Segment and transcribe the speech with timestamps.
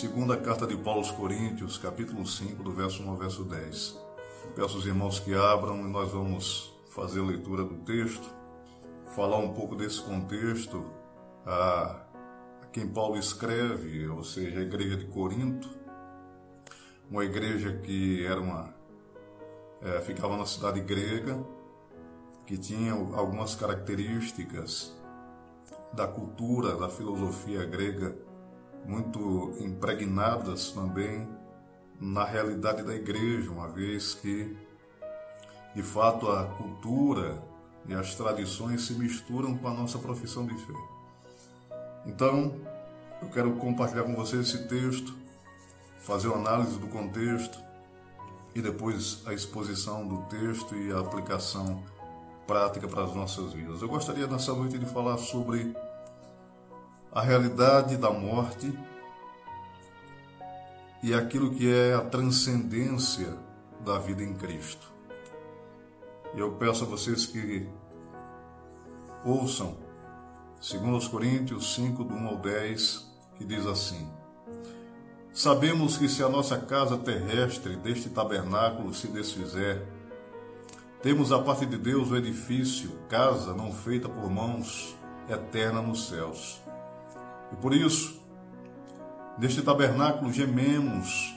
[0.00, 3.98] Segunda carta de Paulo aos Coríntios, capítulo 5, do verso 1 ao verso 10.
[4.54, 8.28] Peço aos irmãos que abram e nós vamos fazer a leitura do texto,
[9.14, 10.84] falar um pouco desse contexto
[11.46, 12.04] a,
[12.70, 15.66] quem Paulo escreve, ou seja, a igreja de Corinto,
[17.10, 18.74] uma igreja que era uma
[19.80, 21.42] é, ficava na cidade grega,
[22.44, 24.94] que tinha algumas características
[25.94, 28.25] da cultura, da filosofia grega
[28.86, 31.28] muito impregnadas também
[32.00, 34.56] na realidade da igreja, uma vez que,
[35.74, 37.42] de fato, a cultura
[37.88, 40.72] e as tradições se misturam com a nossa profissão de fé.
[42.04, 42.54] Então,
[43.20, 45.14] eu quero compartilhar com vocês esse texto,
[45.98, 47.58] fazer uma análise do contexto
[48.54, 51.82] e depois a exposição do texto e a aplicação
[52.46, 53.82] prática para as nossas vidas.
[53.82, 55.74] Eu gostaria nessa noite de falar sobre
[57.16, 58.78] a realidade da morte
[61.02, 63.34] e aquilo que é a transcendência
[63.80, 64.92] da vida em Cristo.
[66.34, 67.66] Eu peço a vocês que
[69.24, 69.78] ouçam,
[70.60, 74.12] segundo os Coríntios 5, do 1 ao 10, que diz assim:
[75.32, 79.88] Sabemos que se a nossa casa terrestre deste tabernáculo se desfizer,
[81.00, 84.94] temos a parte de Deus o edifício, casa não feita por mãos,
[85.30, 86.65] eterna nos céus.
[87.52, 88.20] E por isso,
[89.38, 91.34] neste tabernáculo gememos,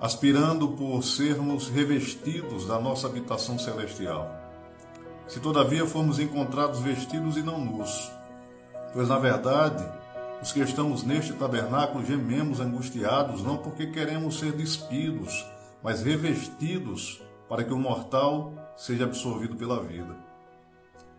[0.00, 4.30] aspirando por sermos revestidos da nossa habitação celestial.
[5.26, 8.12] Se todavia formos encontrados vestidos e não nus,
[8.92, 9.82] pois na verdade,
[10.42, 15.46] os que estamos neste tabernáculo gememos angustiados, não porque queremos ser despidos,
[15.82, 20.14] mas revestidos para que o mortal seja absorvido pela vida.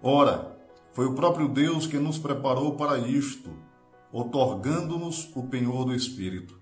[0.03, 0.54] Ora,
[0.95, 3.49] foi o próprio Deus que nos preparou para isto,
[4.13, 6.57] otorgando-nos o penhor do Espírito.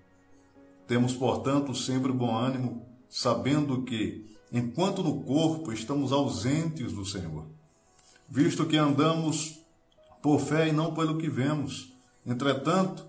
[0.88, 7.46] Temos, portanto, sempre bom ânimo, sabendo que, enquanto no corpo estamos ausentes do Senhor,
[8.28, 9.60] visto que andamos
[10.20, 11.94] por fé e não pelo que vemos.
[12.26, 13.06] Entretanto,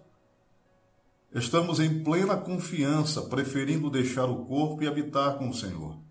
[1.33, 6.04] estamos em plena confiança, preferindo deixar o corpo e habitar com o Senhor.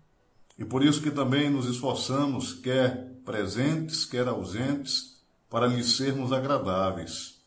[0.57, 5.15] E por isso que também nos esforçamos, quer presentes, quer ausentes,
[5.49, 7.41] para lhe sermos agradáveis.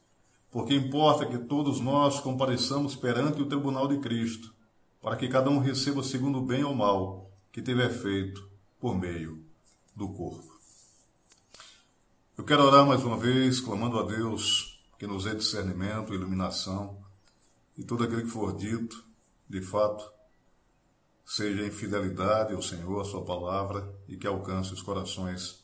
[0.50, 4.54] Porque importa que todos nós compareçamos perante o tribunal de Cristo,
[5.00, 8.48] para que cada um receba segundo o bem ou mal que tiver feito
[8.80, 9.44] por meio
[9.94, 10.58] do corpo.
[12.36, 16.98] Eu quero orar mais uma vez, clamando a Deus que nos dê discernimento, iluminação
[17.76, 19.04] e tudo aquilo que for dito,
[19.48, 20.08] de fato,
[21.28, 25.62] seja em fidelidade ao Senhor, à Sua palavra e que alcance os corações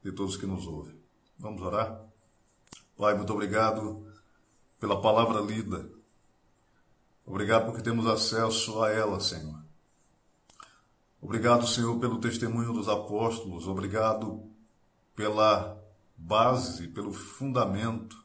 [0.00, 0.96] de todos que nos ouvem.
[1.36, 2.00] Vamos orar?
[2.96, 4.06] Pai, muito obrigado
[4.78, 5.90] pela palavra lida.
[7.26, 9.60] Obrigado porque temos acesso a ela, Senhor.
[11.20, 13.66] Obrigado, Senhor, pelo testemunho dos apóstolos.
[13.66, 14.48] Obrigado
[15.16, 15.82] pela
[16.16, 18.24] base, pelo fundamento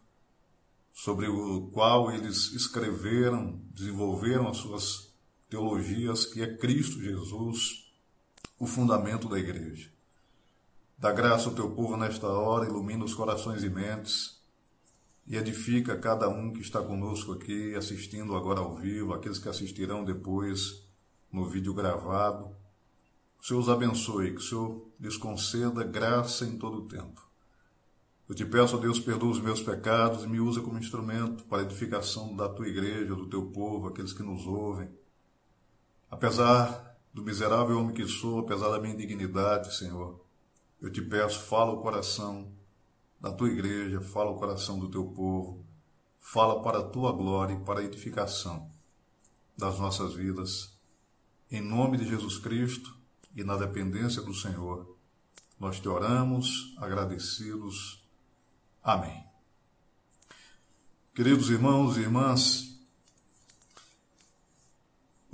[0.93, 5.06] sobre o qual eles escreveram, desenvolveram as suas
[5.49, 7.91] teologias, que é Cristo Jesus,
[8.59, 9.89] o fundamento da igreja.
[10.97, 14.41] Dá graça ao teu povo nesta hora, ilumina os corações e mentes
[15.27, 20.03] e edifica cada um que está conosco aqui, assistindo agora ao vivo, aqueles que assistirão
[20.03, 20.83] depois
[21.31, 22.55] no vídeo gravado.
[23.39, 27.27] O Senhor os abençoe, que o Senhor lhes conceda graça em todo o tempo.
[28.27, 31.61] Eu te peço, ó Deus, perdoa os meus pecados e me usa como instrumento para
[31.61, 34.89] a edificação da tua igreja, do teu povo, aqueles que nos ouvem.
[36.09, 40.23] Apesar do miserável homem que sou, apesar da minha indignidade, Senhor,
[40.81, 42.51] eu te peço, fala o coração
[43.19, 45.65] da tua igreja, fala o coração do teu povo,
[46.19, 48.71] fala para a tua glória e para a edificação
[49.57, 50.77] das nossas vidas.
[51.49, 52.95] Em nome de Jesus Cristo
[53.35, 54.95] e na dependência do Senhor,
[55.59, 58.03] nós te oramos, agradecidos.
[58.83, 59.25] Amém.
[61.15, 62.76] Queridos irmãos e irmãs,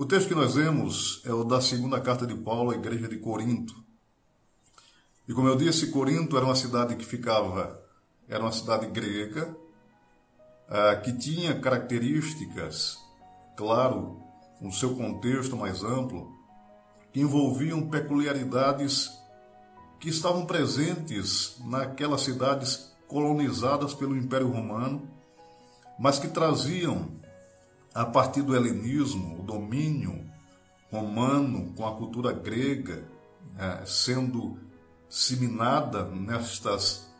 [0.03, 3.15] o texto que nós vemos é o da segunda carta de Paulo à igreja de
[3.19, 3.73] Corinto.
[5.25, 7.81] E como eu disse, Corinto era uma cidade que ficava,
[8.27, 9.55] era uma cidade grega,
[10.67, 12.97] uh, que tinha características,
[13.55, 14.21] claro,
[14.59, 16.37] no seu contexto mais amplo,
[17.13, 19.09] que envolviam peculiaridades
[20.01, 25.07] que estavam presentes naquelas cidades colonizadas pelo Império Romano,
[25.97, 27.22] mas que traziam,
[27.93, 30.25] a partir do helenismo, o domínio
[30.91, 33.03] romano com a cultura grega,
[33.53, 34.59] uh, sendo
[35.07, 37.13] disseminada nestas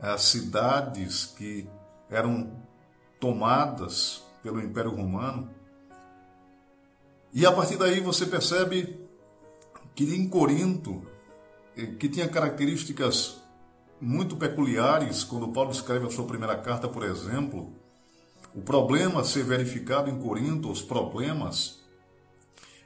[0.00, 1.68] uh, cidades que
[2.10, 2.62] eram
[3.20, 5.50] tomadas pelo Império Romano.
[7.32, 9.06] E a partir daí você percebe
[9.94, 11.02] que em Corinto,
[11.76, 13.42] eh, que tinha características
[14.00, 17.72] muito peculiares, quando Paulo escreve a sua primeira carta, por exemplo,
[18.56, 21.84] o problema a ser verificado em Corinto, os problemas,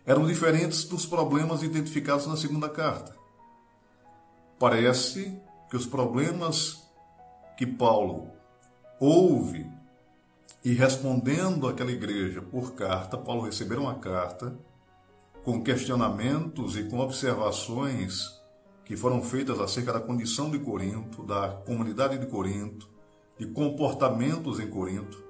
[0.05, 3.15] eram diferentes dos problemas identificados na segunda carta.
[4.59, 5.41] Parece
[5.71, 6.83] que os problemas
[7.57, 8.33] que Paulo
[8.99, 9.71] ouve
[10.65, 14.59] e respondendo àquela igreja por carta, Paulo recebeu uma carta
[15.45, 18.41] com questionamentos e com observações
[18.85, 22.91] que foram feitas acerca da condição de Corinto, da comunidade de Corinto,
[23.39, 25.30] de comportamentos em Corinto.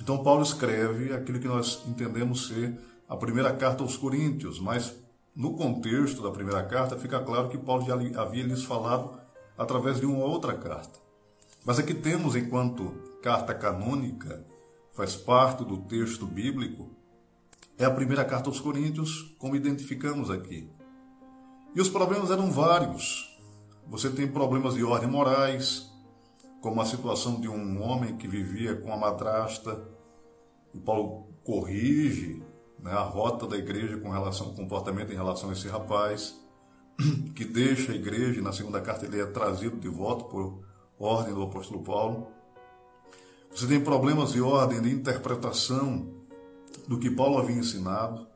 [0.00, 4.94] Então, Paulo escreve aquilo que nós entendemos ser a primeira carta aos Coríntios, mas
[5.34, 9.20] no contexto da primeira carta fica claro que Paulo já havia lhes falado
[9.58, 10.98] através de uma outra carta.
[11.64, 12.92] Mas aqui temos, enquanto
[13.22, 14.44] carta canônica,
[14.92, 16.88] faz parte do texto bíblico,
[17.78, 20.70] é a primeira carta aos Coríntios, como identificamos aqui.
[21.74, 23.38] E os problemas eram vários.
[23.86, 25.90] Você tem problemas de ordem morais,
[26.60, 29.82] como a situação de um homem que vivia com a madrasta,
[30.74, 32.42] e Paulo corrige
[32.78, 36.38] né, a rota da igreja com relação ao comportamento em relação a esse rapaz,
[37.34, 40.62] que deixa a igreja, na segunda carta ele é trazido de volta por
[40.98, 42.28] ordem do apóstolo Paulo.
[43.50, 46.20] Você tem problemas de ordem de interpretação
[46.86, 48.28] do que Paulo havia ensinado.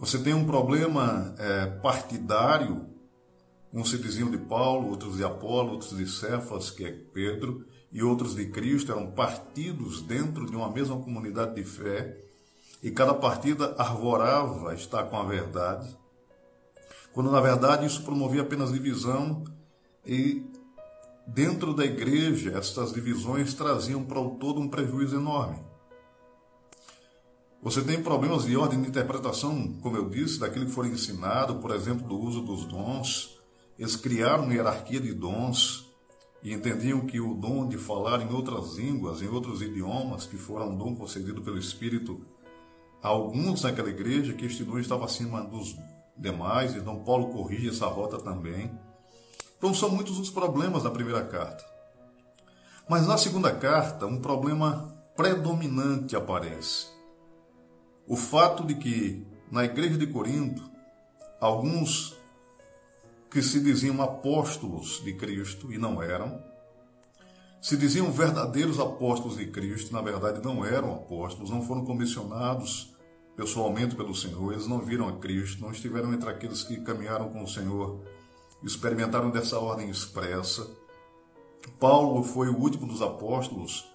[0.00, 2.86] Você tem um problema é, partidário,
[3.72, 8.02] uns se diziam de Paulo, outros de Apolo, outros de Cefas, que é Pedro, e
[8.02, 12.18] outros de Cristo, eram partidos dentro de uma mesma comunidade de fé,
[12.82, 15.96] e cada partida arvorava estar com a verdade,
[17.12, 19.44] quando na verdade isso promovia apenas divisão
[20.06, 20.44] e
[21.26, 25.58] dentro da igreja estas divisões traziam para o todo um prejuízo enorme.
[27.62, 31.72] Você tem problemas de ordem de interpretação, como eu disse, daquilo que foi ensinado, por
[31.72, 33.38] exemplo, do uso dos dons.
[33.80, 35.90] Eles criaram uma hierarquia de dons
[36.42, 40.66] e entendiam que o dom de falar em outras línguas, em outros idiomas, que fora
[40.66, 42.20] um dom concedido pelo Espírito
[43.02, 45.74] a alguns naquela igreja, que este dom estava acima dos
[46.14, 48.70] demais, então Paulo corrige essa rota também.
[49.56, 51.64] Então são muitos os problemas da primeira carta.
[52.86, 56.88] Mas na segunda carta, um problema predominante aparece.
[58.06, 60.70] O fato de que na igreja de Corinto,
[61.40, 62.19] alguns
[63.30, 66.42] que se diziam apóstolos de Cristo e não eram,
[67.62, 72.94] se diziam verdadeiros apóstolos de Cristo, na verdade não eram apóstolos, não foram comissionados
[73.36, 77.42] pessoalmente pelo Senhor, eles não viram a Cristo, não estiveram entre aqueles que caminharam com
[77.42, 78.02] o Senhor,
[78.62, 80.68] experimentaram dessa ordem expressa.
[81.78, 83.90] Paulo foi o último dos apóstolos,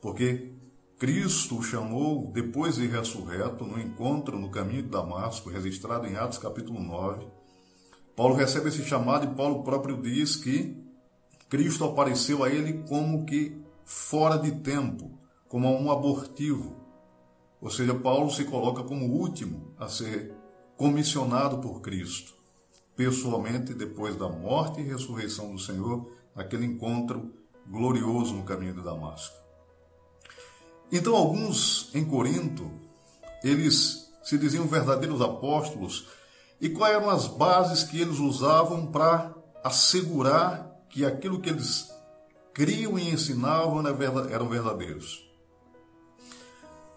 [0.00, 0.52] porque
[0.98, 6.38] Cristo o chamou depois de ressurreto, no encontro no caminho de Damasco, registrado em Atos
[6.38, 7.26] capítulo 9.
[8.16, 10.76] Paulo recebe esse chamado e Paulo próprio diz que
[11.48, 15.18] Cristo apareceu a ele como que fora de tempo,
[15.48, 16.76] como um abortivo.
[17.60, 20.34] Ou seja, Paulo se coloca como o último a ser
[20.76, 22.34] comissionado por Cristo,
[22.96, 27.32] pessoalmente depois da morte e ressurreição do Senhor, naquele encontro
[27.66, 29.36] glorioso no caminho de Damasco.
[30.92, 32.70] Então, alguns em Corinto,
[33.42, 36.06] eles se diziam verdadeiros apóstolos,
[36.60, 41.90] e quais eram as bases que eles usavam para assegurar que aquilo que eles
[42.52, 45.24] criam e ensinavam eram verdadeiros?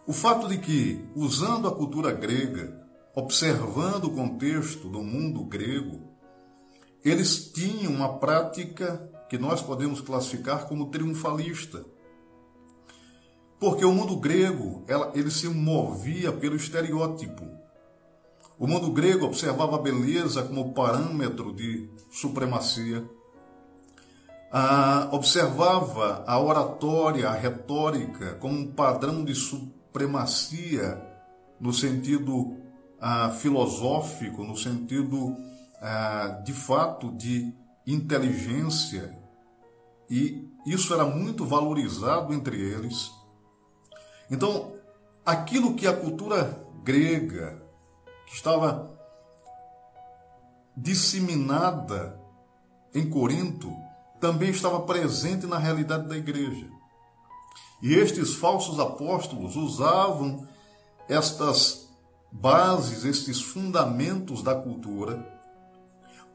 [0.06, 2.82] O fato de que, usando a cultura grega,
[3.14, 6.08] observando o contexto do mundo grego,
[7.04, 11.84] eles tinham uma prática que nós podemos classificar como triunfalista.
[13.60, 17.57] Porque o mundo grego, ele se movia pelo estereótipo.
[18.60, 23.08] O mundo grego observava a beleza como parâmetro de supremacia.
[24.52, 31.00] Ah, observava a oratória, a retórica, como um padrão de supremacia
[31.60, 32.58] no sentido
[33.00, 35.36] ah, filosófico, no sentido
[35.80, 37.54] ah, de fato de
[37.86, 39.16] inteligência.
[40.10, 43.12] E isso era muito valorizado entre eles.
[44.32, 44.74] Então,
[45.26, 47.67] aquilo que a cultura grega,
[48.28, 48.96] que estava
[50.76, 52.22] disseminada
[52.94, 53.74] em Corinto,
[54.20, 56.68] também estava presente na realidade da igreja.
[57.82, 60.48] E estes falsos apóstolos usavam
[61.08, 61.88] estas
[62.32, 65.36] bases, estes fundamentos da cultura,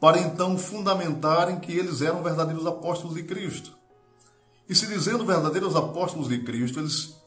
[0.01, 3.77] para então fundamentarem que eles eram verdadeiros apóstolos de Cristo.
[4.69, 7.22] E se dizendo verdadeiros apóstolos de Cristo, eles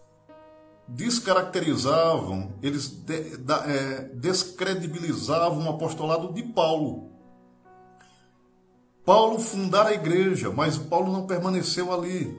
[0.87, 7.11] descaracterizavam, eles de, da, é, descredibilizavam o apostolado de Paulo.
[9.03, 12.35] Paulo fundara a igreja, mas Paulo não permaneceu ali.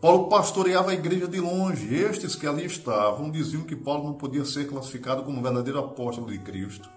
[0.00, 1.94] Paulo pastoreava a igreja de longe.
[1.94, 6.38] Estes que ali estavam diziam que Paulo não podia ser classificado como verdadeiro apóstolo de
[6.38, 6.90] Cristo,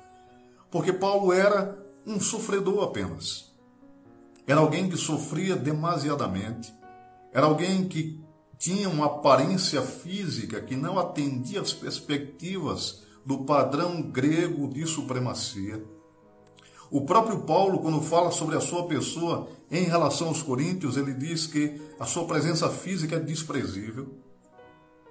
[0.72, 3.54] porque Paulo era um sofredor apenas.
[4.48, 6.74] Era alguém que sofria demasiadamente.
[7.34, 8.25] Era alguém que
[8.66, 15.86] tinha uma aparência física que não atendia às perspectivas do padrão grego de supremacia.
[16.90, 21.46] O próprio Paulo, quando fala sobre a sua pessoa em relação aos coríntios, ele diz
[21.46, 24.16] que a sua presença física é desprezível.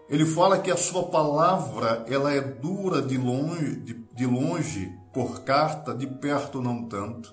[0.09, 5.43] Ele fala que a sua palavra ela é dura de longe, de, de longe por
[5.43, 7.33] carta, de perto não tanto.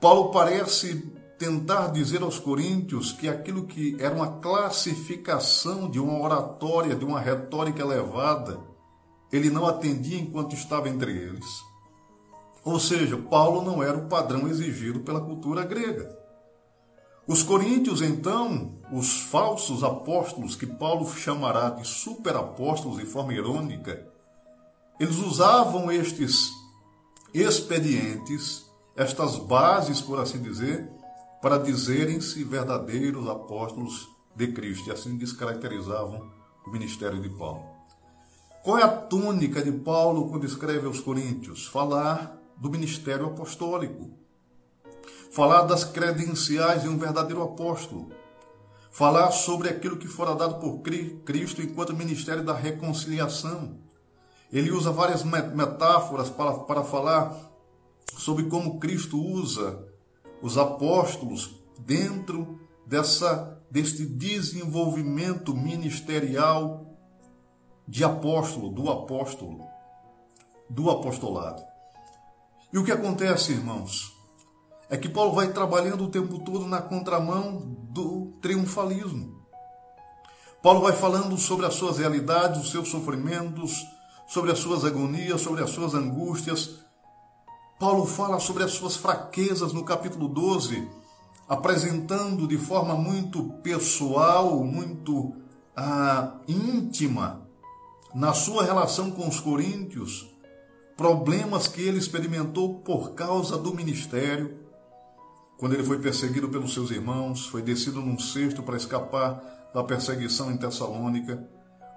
[0.00, 6.94] Paulo parece tentar dizer aos coríntios que aquilo que era uma classificação de uma oratória,
[6.94, 8.60] de uma retórica elevada,
[9.32, 11.44] ele não atendia enquanto estava entre eles.
[12.64, 16.16] Ou seja, Paulo não era o padrão exigido pela cultura grega.
[17.26, 24.06] Os coríntios, então, os falsos apóstolos, que Paulo chamará de superapóstolos de forma irônica,
[25.00, 26.50] eles usavam estes
[27.32, 28.64] expedientes,
[28.94, 30.88] estas bases, por assim dizer,
[31.44, 36.30] para dizerem-se verdadeiros apóstolos de Cristo, e assim descaracterizavam
[36.66, 37.66] o ministério de Paulo.
[38.62, 41.66] Qual é a tônica de Paulo quando escreve aos Coríntios?
[41.66, 44.08] Falar do ministério apostólico,
[45.30, 48.10] falar das credenciais de um verdadeiro apóstolo,
[48.90, 50.80] falar sobre aquilo que fora dado por
[51.26, 53.80] Cristo enquanto ministério da reconciliação.
[54.50, 57.36] Ele usa várias metáforas para, para falar
[58.16, 59.83] sobre como Cristo usa
[60.44, 66.98] os apóstolos dentro dessa deste desenvolvimento ministerial
[67.88, 69.66] de apóstolo, do apóstolo,
[70.68, 71.62] do apostolado.
[72.70, 74.14] E o que acontece, irmãos,
[74.90, 79.42] é que Paulo vai trabalhando o tempo todo na contramão do triunfalismo.
[80.62, 83.82] Paulo vai falando sobre as suas realidades, os seus sofrimentos,
[84.28, 86.83] sobre as suas agonias, sobre as suas angústias,
[87.78, 90.88] Paulo fala sobre as suas fraquezas no capítulo 12,
[91.48, 95.34] apresentando de forma muito pessoal, muito
[95.76, 97.42] ah, íntima,
[98.14, 100.32] na sua relação com os coríntios,
[100.96, 104.56] problemas que ele experimentou por causa do ministério,
[105.58, 110.50] quando ele foi perseguido pelos seus irmãos, foi descido num cesto para escapar da perseguição
[110.52, 111.44] em Tessalônica,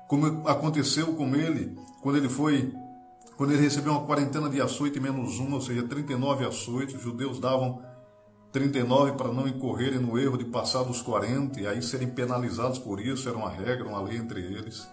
[0.08, 2.74] como aconteceu com ele quando ele foi
[3.38, 7.40] quando ele recebeu uma quarentena de açoite menos uma, ou seja, 39 açoites, os judeus
[7.40, 7.84] davam
[8.52, 13.00] 39 para não incorrerem no erro de passar dos 40 e aí serem penalizados por
[13.00, 14.88] isso, era uma regra, uma lei entre eles.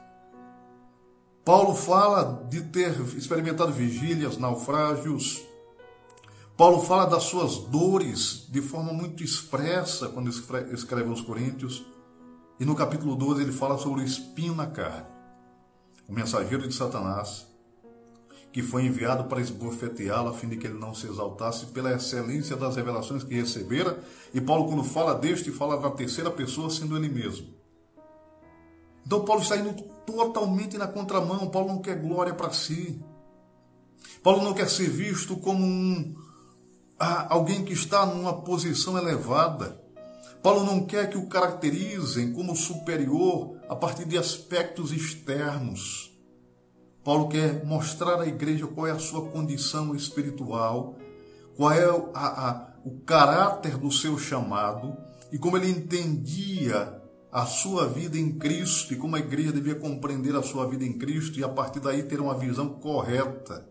[1.43, 5.43] Paulo fala de ter experimentado vigílias, naufrágios.
[6.55, 11.85] Paulo fala das suas dores de forma muito expressa quando escreve aos Coríntios.
[12.61, 15.07] E no capítulo 12 ele fala sobre o espinho na carne,
[16.09, 17.53] o mensageiro de Satanás,
[18.54, 22.54] que foi enviado para esbofeteá-lo, a fim de que ele não se exaltasse pela excelência
[22.54, 23.99] das revelações que recebera.
[24.32, 27.49] E Paulo, quando fala deste, fala da terceira pessoa, sendo ele mesmo.
[29.04, 29.73] Então, Paulo está indo
[30.06, 31.50] totalmente na contramão.
[31.50, 33.02] Paulo não quer glória para si.
[34.23, 36.14] Paulo não quer ser visto como um,
[36.96, 39.82] ah, alguém que está numa posição elevada.
[40.40, 46.03] Paulo não quer que o caracterizem como superior a partir de aspectos externos.
[47.04, 50.96] Paulo quer mostrar à igreja qual é a sua condição espiritual,
[51.54, 51.84] qual é
[52.14, 54.96] a, a, o caráter do seu chamado
[55.30, 60.34] e como ele entendia a sua vida em Cristo e como a igreja devia compreender
[60.34, 63.68] a sua vida em Cristo e a partir daí ter uma visão correta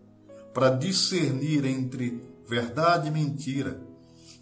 [0.53, 3.81] para discernir entre verdade e mentira,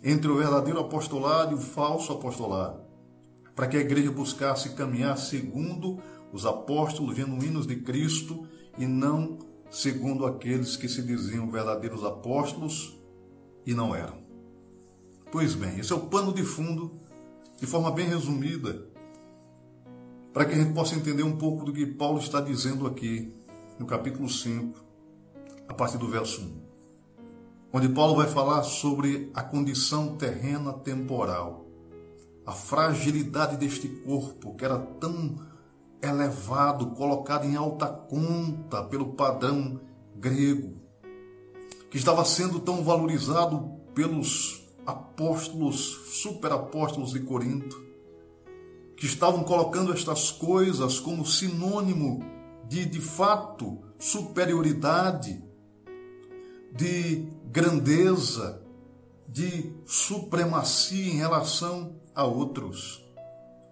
[0.03, 2.81] entre o verdadeiro apostolado e o falso apostolado,
[3.55, 5.99] para que a igreja buscasse caminhar segundo
[6.33, 8.47] os apóstolos genuínos de Cristo
[8.77, 12.99] e não segundo aqueles que se diziam verdadeiros apóstolos
[13.65, 14.21] e não eram.
[15.31, 16.99] Pois bem, esse é o pano de fundo,
[17.57, 18.85] de forma bem resumida,
[20.33, 23.33] para que a gente possa entender um pouco do que Paulo está dizendo aqui,
[23.79, 24.77] no capítulo 5,
[25.67, 26.61] a partir do verso 1,
[27.73, 31.65] onde Paulo vai falar sobre a condição terrena temporal,
[32.45, 35.39] a fragilidade deste corpo que era tão
[36.01, 39.79] elevado, colocado em alta conta pelo padrão
[40.15, 40.81] grego,
[41.89, 47.79] que estava sendo tão valorizado pelos apóstolos, superapóstolos de Corinto,
[48.95, 52.23] que estavam colocando estas coisas como sinônimo
[52.67, 55.43] de, de fato, superioridade,
[56.73, 58.61] de grandeza,
[59.27, 63.03] de supremacia em relação a outros.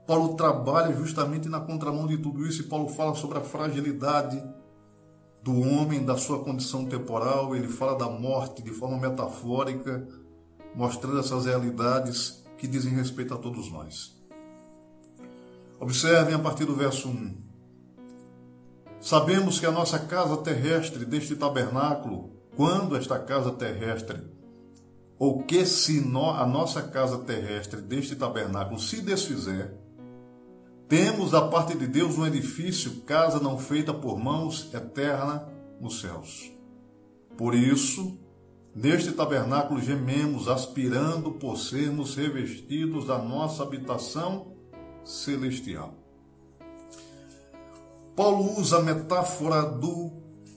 [0.09, 4.43] Paulo trabalha justamente na contramão de tudo isso e Paulo fala sobre a fragilidade
[5.43, 10.07] do homem, da sua condição temporal, ele fala da morte de forma metafórica,
[10.73, 14.19] mostrando essas realidades que dizem respeito a todos nós.
[15.79, 17.37] Observem a partir do verso 1.
[18.99, 24.23] Sabemos que a nossa casa terrestre deste tabernáculo, quando esta casa terrestre,
[25.19, 29.87] ou que se a nossa casa terrestre deste tabernáculo se desfizer,
[30.89, 35.47] temos da parte de Deus um edifício, casa não feita por mãos, eterna
[35.79, 36.51] nos céus.
[37.37, 38.17] Por isso,
[38.75, 44.55] neste tabernáculo gememos, aspirando por sermos revestidos da nossa habitação
[45.05, 45.93] celestial.
[48.15, 50.11] Paulo usa a metáfora do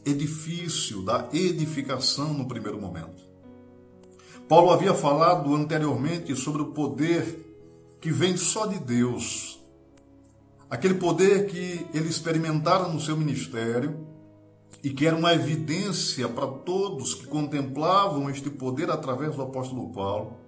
[0.04, 3.22] edifício, da edificação no primeiro momento.
[4.48, 7.40] Paulo havia falado anteriormente sobre o poder
[8.00, 9.61] que vem só de Deus,
[10.72, 14.06] aquele poder que ele experimentara no seu ministério
[14.82, 20.38] e que era uma evidência para todos que contemplavam este poder através do apóstolo Paulo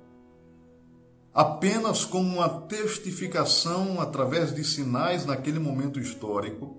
[1.34, 6.78] apenas como uma testificação através de sinais naquele momento histórico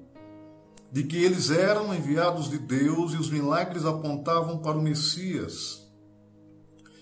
[0.91, 5.85] de que eles eram enviados de Deus e os milagres apontavam para o Messias.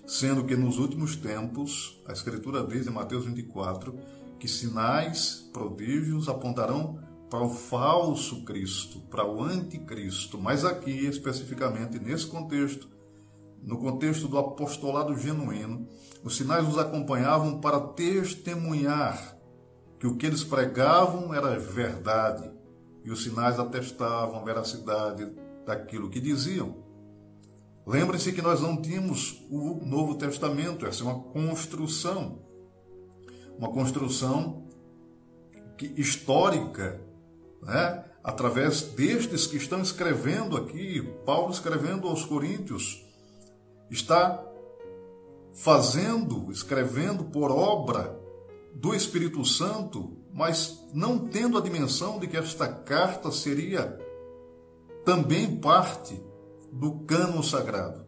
[0.05, 3.97] Sendo que nos últimos tempos, a Escritura diz em Mateus 24
[4.43, 10.37] que sinais, prodígios apontarão para o falso Cristo, para o anticristo.
[10.37, 12.89] Mas aqui, especificamente nesse contexto,
[13.61, 15.87] no contexto do apostolado genuíno,
[16.25, 19.37] os sinais os acompanhavam para testemunhar
[19.97, 22.51] que o que eles pregavam era verdade
[23.01, 25.25] e os sinais atestavam a veracidade
[25.65, 26.83] daquilo que diziam.
[27.87, 32.42] Lembre-se que nós não tínhamos o Novo Testamento, essa é uma construção,
[33.57, 34.67] uma construção
[35.77, 37.01] que, histórica,
[37.61, 38.03] né?
[38.23, 43.05] através destes que estão escrevendo aqui, Paulo escrevendo aos Coríntios,
[43.89, 44.43] está
[45.53, 48.17] fazendo, escrevendo por obra
[48.73, 53.99] do Espírito Santo, mas não tendo a dimensão de que esta carta seria
[55.05, 56.19] também parte
[56.71, 58.03] do cano sagrado.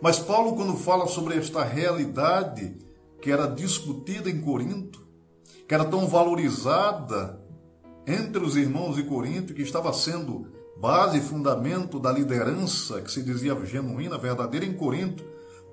[0.00, 2.76] Mas Paulo, quando fala sobre esta realidade
[3.26, 5.04] que era discutida em Corinto,
[5.66, 7.44] que era tão valorizada
[8.06, 13.24] entre os irmãos de Corinto, que estava sendo base e fundamento da liderança que se
[13.24, 15.24] dizia genuína, verdadeira em Corinto,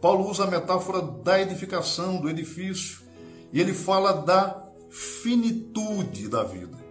[0.02, 3.02] Paulo usa a metáfora da edificação, do edifício,
[3.52, 6.84] e ele fala da finitude da vida.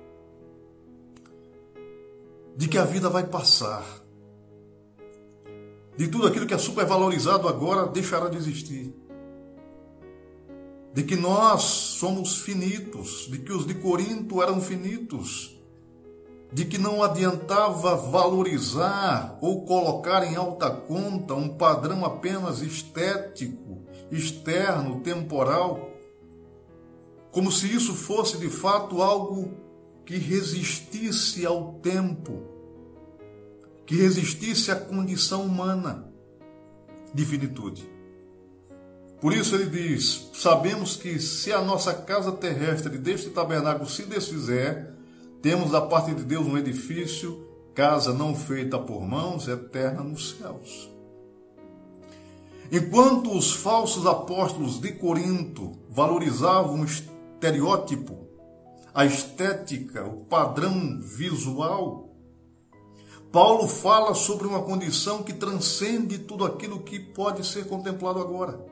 [2.56, 3.84] De que a vida vai passar.
[5.96, 9.01] De tudo aquilo que é supervalorizado agora deixará de existir.
[10.94, 15.58] De que nós somos finitos, de que os de Corinto eram finitos,
[16.52, 25.00] de que não adiantava valorizar ou colocar em alta conta um padrão apenas estético, externo,
[25.00, 25.90] temporal,
[27.30, 29.56] como se isso fosse de fato algo
[30.04, 32.42] que resistisse ao tempo,
[33.86, 36.12] que resistisse à condição humana
[37.14, 37.91] de finitude.
[39.22, 44.92] Por isso ele diz: sabemos que se a nossa casa terrestre deste tabernáculo se desfizer,
[45.40, 50.90] temos da parte de Deus um edifício, casa não feita por mãos, eterna nos céus.
[52.72, 58.26] Enquanto os falsos apóstolos de Corinto valorizavam o estereótipo,
[58.92, 62.10] a estética, o padrão visual,
[63.30, 68.71] Paulo fala sobre uma condição que transcende tudo aquilo que pode ser contemplado agora.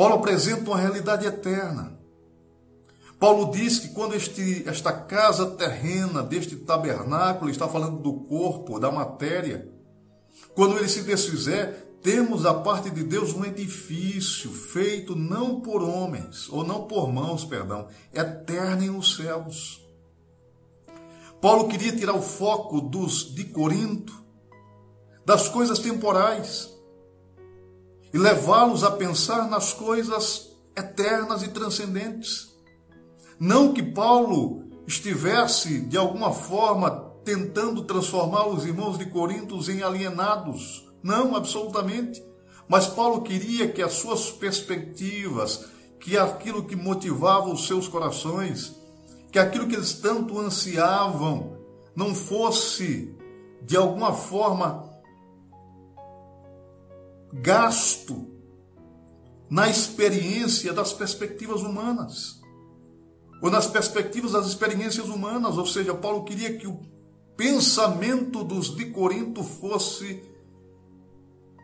[0.00, 1.92] Paulo apresenta uma realidade eterna.
[3.18, 8.90] Paulo diz que quando este, esta casa terrena deste tabernáculo, está falando do corpo, da
[8.90, 9.70] matéria,
[10.54, 16.48] quando ele se desfizer, temos da parte de Deus um edifício feito não por homens,
[16.48, 19.86] ou não por mãos, perdão, eterno nos céus.
[21.42, 24.18] Paulo queria tirar o foco dos de Corinto
[25.26, 26.79] das coisas temporais
[28.12, 32.48] e levá-los a pensar nas coisas eternas e transcendentes.
[33.38, 40.86] Não que Paulo estivesse, de alguma forma, tentando transformar os irmãos de Corinto em alienados.
[41.02, 42.22] Não, absolutamente.
[42.68, 45.66] Mas Paulo queria que as suas perspectivas,
[45.98, 48.76] que aquilo que motivava os seus corações,
[49.30, 51.56] que aquilo que eles tanto ansiavam,
[51.94, 53.14] não fosse
[53.62, 54.89] de alguma forma
[57.32, 58.28] gasto
[59.48, 62.40] na experiência das perspectivas humanas,
[63.42, 66.80] ou nas perspectivas das experiências humanas, ou seja, Paulo queria que o
[67.36, 70.22] pensamento dos de Corinto fosse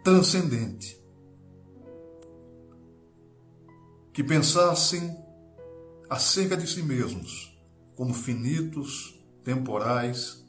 [0.03, 1.01] transcendente.
[4.13, 5.15] Que pensassem
[6.09, 7.55] acerca de si mesmos
[7.95, 10.45] como finitos, temporais,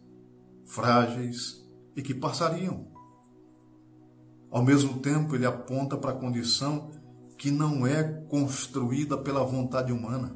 [0.65, 2.96] frágeis e que passariam.
[4.49, 6.89] Ao mesmo tempo, ele aponta para a condição
[7.37, 10.35] que não é construída pela vontade humana.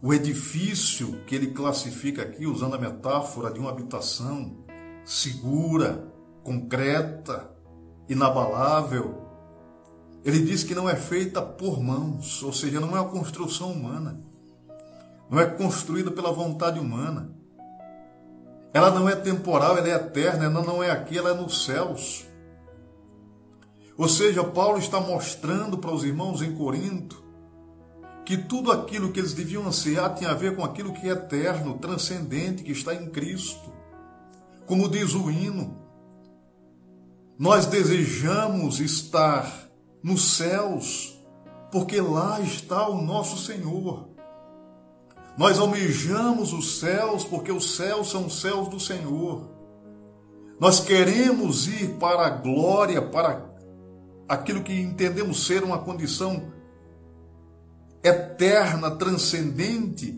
[0.00, 4.64] O edifício que ele classifica aqui, usando a metáfora de uma habitação
[5.04, 7.50] segura, concreta,
[8.08, 9.22] inabalável,
[10.24, 14.20] ele diz que não é feita por mãos, ou seja, não é uma construção humana,
[15.30, 17.32] não é construída pela vontade humana.
[18.74, 22.26] Ela não é temporal, ela é eterna, ela não é aqui, ela é nos céus.
[23.96, 27.22] Ou seja, Paulo está mostrando para os irmãos em Corinto
[28.24, 31.78] que tudo aquilo que eles deviam ansiar tinha a ver com aquilo que é eterno,
[31.78, 33.72] transcendente, que está em Cristo.
[34.66, 35.76] Como diz o hino,
[37.38, 39.68] nós desejamos estar
[40.02, 41.20] nos céus,
[41.70, 44.11] porque lá está o nosso Senhor.
[45.36, 49.50] Nós almejamos os céus, porque os céus são os céus do Senhor.
[50.60, 53.50] Nós queremos ir para a glória, para
[54.28, 56.52] aquilo que entendemos ser uma condição
[58.02, 60.16] eterna, transcendente,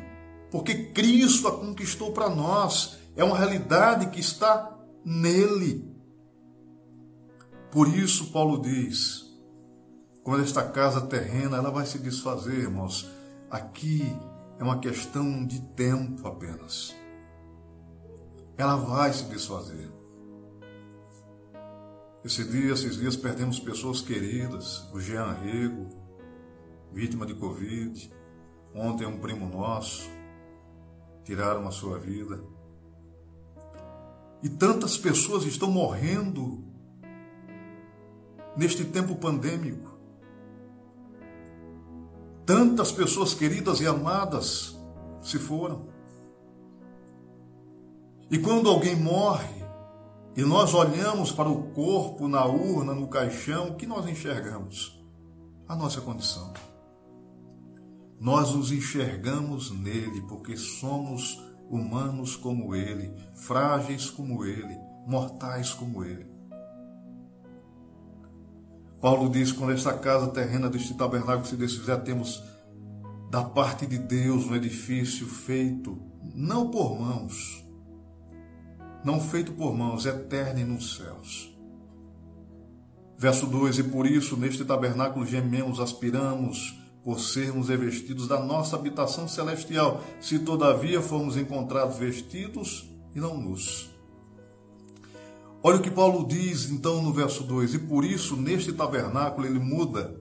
[0.51, 5.93] porque Cristo a conquistou para nós, é uma realidade que está nele.
[7.71, 9.25] Por isso, Paulo diz:
[10.23, 13.09] quando esta casa terrena ela vai se desfazer, irmãos,
[13.51, 14.17] aqui
[14.59, 16.95] é uma questão de tempo apenas.
[18.57, 19.91] Ela vai se desfazer.
[22.25, 25.89] Esse dia, esses dias perdemos pessoas queridas, o Jean Rego,
[26.93, 28.11] vítima de Covid.
[28.75, 30.09] Ontem um primo nosso
[31.25, 32.43] tiraram a sua vida.
[34.43, 36.65] E tantas pessoas estão morrendo
[38.57, 39.84] neste tempo pandêmico.
[42.47, 44.79] Tantas pessoas queridas e amadas
[45.23, 45.89] se foram.
[48.31, 49.65] E quando alguém morre,
[50.37, 55.01] e nós olhamos para o corpo na urna, no caixão, o que nós enxergamos?
[55.69, 56.53] A nossa condição
[58.25, 66.34] nós nos enxergamos nele, porque somos humanos como ele, frágeis como ele, mortais como ele.
[69.05, 72.43] Paulo diz: quando esta casa terrena deste tabernáculo se desfizer, temos
[73.31, 76.01] da parte de Deus um edifício feito
[76.35, 77.63] não por mãos,
[79.05, 81.55] não feito por mãos, eterno nos céus.
[83.19, 89.29] Verso 2: E por isso neste tabernáculo gememos, aspiramos, por sermos revestidos da nossa habitação
[89.29, 93.94] celestial, se todavia formos encontrados vestidos e não nus.
[95.67, 99.59] Olha o que Paulo diz então no verso 2: E por isso, neste tabernáculo, ele
[99.59, 100.15] muda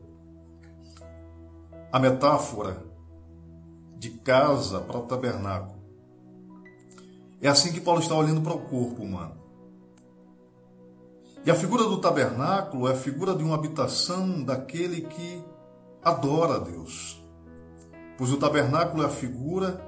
[1.91, 2.81] a metáfora
[3.97, 5.83] de casa para o tabernáculo.
[7.41, 9.35] É assim que Paulo está olhando para o corpo humano.
[11.45, 15.43] E a figura do tabernáculo é a figura de uma habitação daquele que
[16.01, 17.21] adora a Deus.
[18.17, 19.83] Pois o tabernáculo é a figura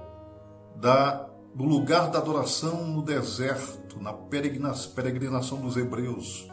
[0.75, 6.47] da, do lugar da adoração no deserto, na peregrinação dos hebreus.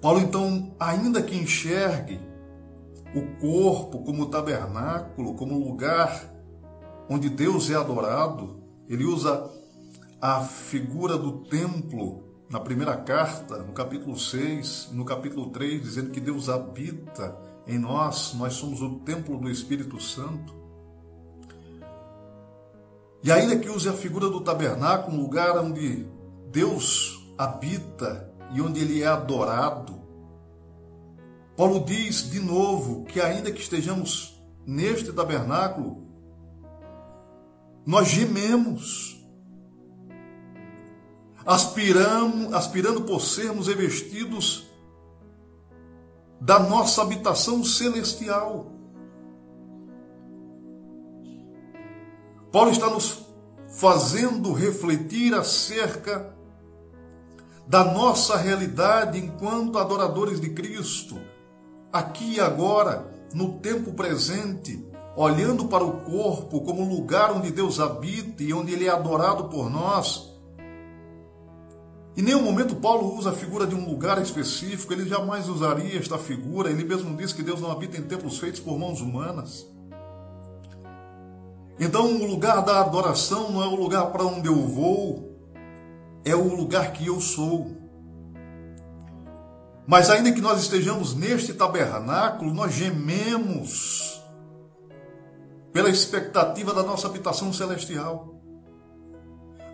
[0.00, 2.20] Paulo, então, ainda que enxergue
[3.14, 6.32] o corpo como tabernáculo, como lugar
[7.08, 9.50] onde Deus é adorado, ele usa
[10.20, 16.20] a figura do templo na primeira carta, no capítulo 6, no capítulo 3, dizendo que
[16.20, 20.54] Deus habita em nós, nós somos o templo do Espírito Santo.
[23.26, 26.06] E ainda que use a figura do tabernáculo, um lugar onde
[26.52, 30.00] Deus habita e onde ele é adorado,
[31.56, 36.06] Paulo diz de novo que ainda que estejamos neste tabernáculo,
[37.84, 39.20] nós gememos,
[41.44, 44.70] aspiramos, aspirando por sermos revestidos
[46.40, 48.75] da nossa habitação celestial.
[52.50, 53.26] Paulo está nos
[53.68, 56.34] fazendo refletir acerca
[57.66, 61.18] da nossa realidade enquanto adoradores de Cristo,
[61.92, 68.42] aqui e agora, no tempo presente, olhando para o corpo como lugar onde Deus habita
[68.42, 70.32] e onde ele é adorado por nós.
[72.16, 76.16] Em nenhum momento Paulo usa a figura de um lugar específico, ele jamais usaria esta
[76.16, 76.70] figura.
[76.70, 79.66] Ele mesmo diz que Deus não habita em templos feitos por mãos humanas.
[81.78, 85.36] Então, o lugar da adoração não é o lugar para onde eu vou,
[86.24, 87.76] é o lugar que eu sou.
[89.86, 94.20] Mas ainda que nós estejamos neste tabernáculo, nós gememos
[95.72, 98.34] pela expectativa da nossa habitação celestial,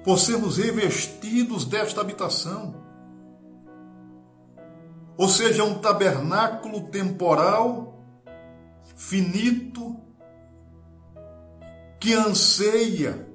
[0.04, 2.74] por sermos revestidos desta habitação.
[5.16, 8.04] Ou seja, um tabernáculo temporal,
[8.96, 9.96] finito,
[12.02, 13.28] que anseia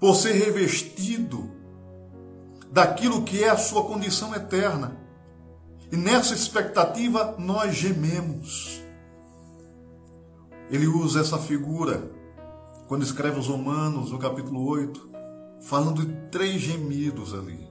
[0.00, 1.50] por ser revestido
[2.72, 4.98] daquilo que é a sua condição eterna.
[5.92, 8.82] E nessa expectativa nós gememos.
[10.70, 12.10] Ele usa essa figura
[12.88, 15.10] quando escreve os Romanos, no capítulo 8,
[15.60, 17.68] falando de três gemidos ali.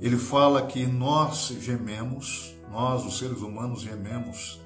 [0.00, 4.61] Ele fala que nós gememos, nós, os seres humanos, gememos.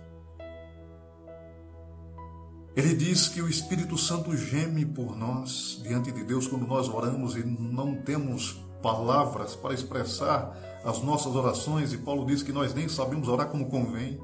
[2.77, 7.35] Ele diz que o Espírito Santo geme por nós diante de Deus quando nós oramos
[7.35, 12.87] e não temos palavras para expressar as nossas orações, e Paulo diz que nós nem
[12.87, 14.21] sabemos orar como convém.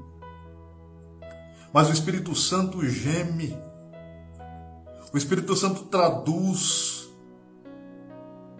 [1.73, 3.57] Mas o Espírito Santo geme,
[5.11, 7.09] o Espírito Santo traduz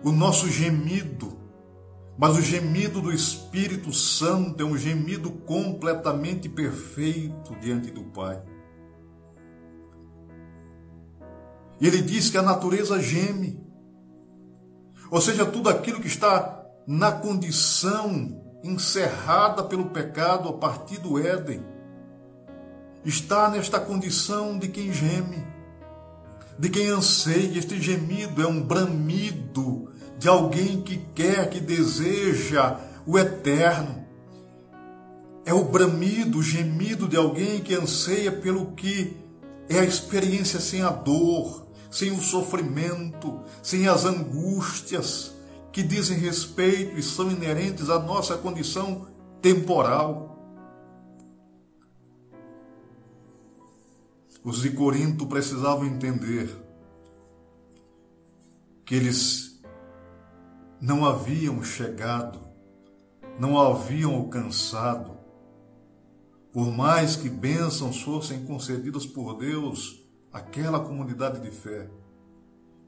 [0.03, 1.37] o nosso gemido,
[2.17, 8.41] mas o gemido do Espírito Santo é um gemido completamente perfeito diante do Pai.
[11.83, 13.61] E ele diz que a natureza geme,
[15.11, 21.61] ou seja, tudo aquilo que está na condição encerrada pelo pecado a partir do Éden,
[23.03, 25.45] está nesta condição de quem geme,
[26.57, 27.59] de quem anseia.
[27.59, 34.05] Este gemido é um bramido de alguém que quer, que deseja o eterno.
[35.45, 39.17] É o bramido, o gemido de alguém que anseia pelo que
[39.67, 41.62] é a experiência sem a dor,
[41.93, 45.31] sem o sofrimento, sem as angústias
[45.71, 49.05] que dizem respeito e são inerentes à nossa condição
[49.39, 50.35] temporal.
[54.43, 56.49] Os de Corinto precisavam entender
[58.83, 59.61] que eles
[60.81, 62.39] não haviam chegado,
[63.39, 65.15] não haviam alcançado,
[66.51, 70.02] por mais que bênçãos fossem concedidas por Deus
[70.33, 71.87] àquela comunidade de fé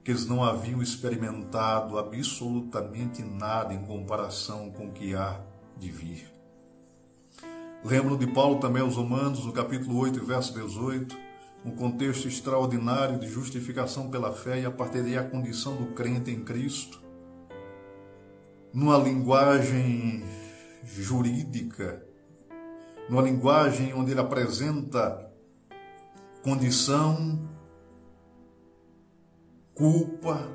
[0.04, 5.40] que eles não haviam experimentado absolutamente nada em comparação com o que há
[5.78, 6.32] de vir.
[7.84, 11.18] Lembro de Paulo também aos Romanos, no capítulo 8, verso 18,
[11.66, 16.30] um contexto extraordinário de justificação pela fé e a partir daí a condição do crente
[16.30, 17.02] em Cristo,
[18.72, 20.24] numa linguagem
[20.84, 22.06] jurídica,
[23.10, 25.32] numa linguagem onde ele apresenta
[26.46, 27.40] condição
[29.74, 30.48] culpa,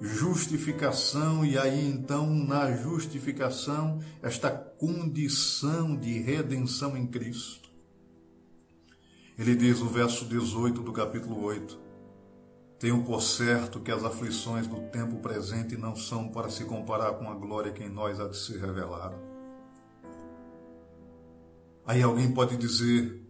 [0.00, 7.70] justificação, e aí então, na justificação, esta condição de redenção em Cristo.
[9.38, 11.78] Ele diz no verso 18 do capítulo 8:
[12.78, 17.28] Tenho por certo que as aflições do tempo presente não são para se comparar com
[17.28, 19.20] a glória que em nós há de ser revelada.
[21.84, 23.21] Aí alguém pode dizer: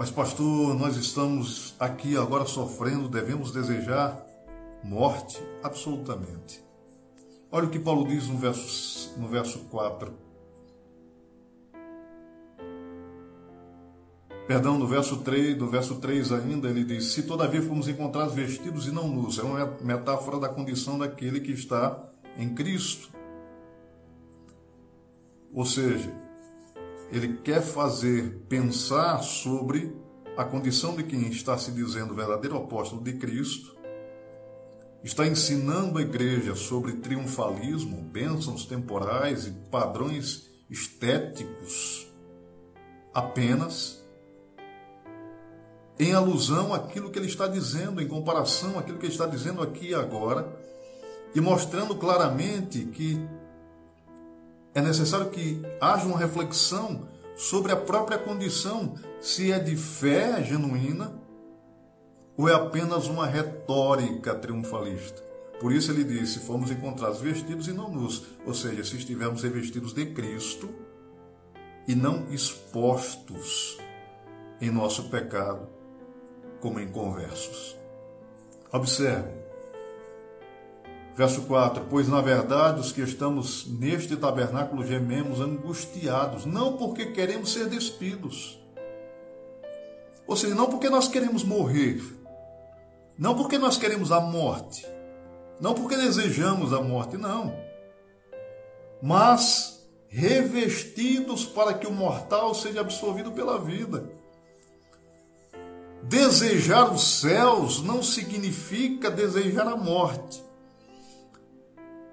[0.00, 4.18] mas, pastor, nós estamos aqui agora sofrendo, devemos desejar
[4.82, 5.38] morte?
[5.62, 6.64] Absolutamente.
[7.52, 10.10] Olha o que Paulo diz no verso, no verso 4.
[14.48, 18.86] Perdão, no verso 3, do verso 3 ainda, ele diz: Se todavia fomos encontrados vestidos
[18.86, 22.08] e não nus, é uma metáfora da condição daquele que está
[22.38, 23.10] em Cristo.
[25.52, 26.10] Ou seja,
[27.12, 29.94] ele quer fazer pensar sobre
[30.36, 33.76] a condição de quem está se dizendo verdadeiro apóstolo de Cristo,
[35.02, 42.06] está ensinando a igreja sobre triunfalismo, bênçãos temporais e padrões estéticos
[43.12, 44.00] apenas
[45.98, 49.88] em alusão àquilo que ele está dizendo, em comparação àquilo que ele está dizendo aqui
[49.88, 50.48] e agora,
[51.34, 53.20] e mostrando claramente que
[54.74, 61.18] é necessário que haja uma reflexão sobre a própria condição, se é de fé genuína
[62.36, 65.22] ou é apenas uma retórica triunfalista.
[65.60, 69.92] Por isso ele disse: fomos encontrados vestidos e não nus, ou seja, se estivermos revestidos
[69.92, 70.68] de Cristo,
[71.86, 73.78] e não expostos
[74.60, 75.68] em nosso pecado
[76.60, 77.76] como inconversos.
[78.72, 79.39] Observe,
[81.20, 87.52] verso 4: Pois na verdade os que estamos neste tabernáculo gememos angustiados, não porque queremos
[87.52, 88.58] ser despidos,
[90.26, 92.02] ou seja, não porque nós queremos morrer,
[93.18, 94.86] não porque nós queremos a morte,
[95.60, 97.54] não porque desejamos a morte, não,
[99.02, 104.10] mas revestidos para que o mortal seja absorvido pela vida.
[106.02, 110.49] Desejar os céus não significa desejar a morte.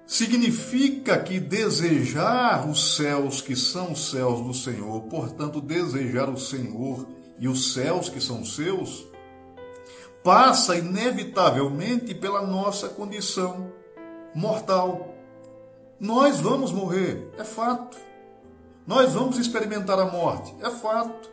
[0.08, 7.06] Significa que desejar os céus que são os céus do Senhor, portanto, desejar o Senhor
[7.38, 9.06] e os céus que são seus,
[10.24, 13.70] passa inevitavelmente pela nossa condição
[14.34, 15.14] mortal.
[16.00, 17.98] Nós vamos morrer, é fato.
[18.86, 21.30] Nós vamos experimentar a morte, é fato.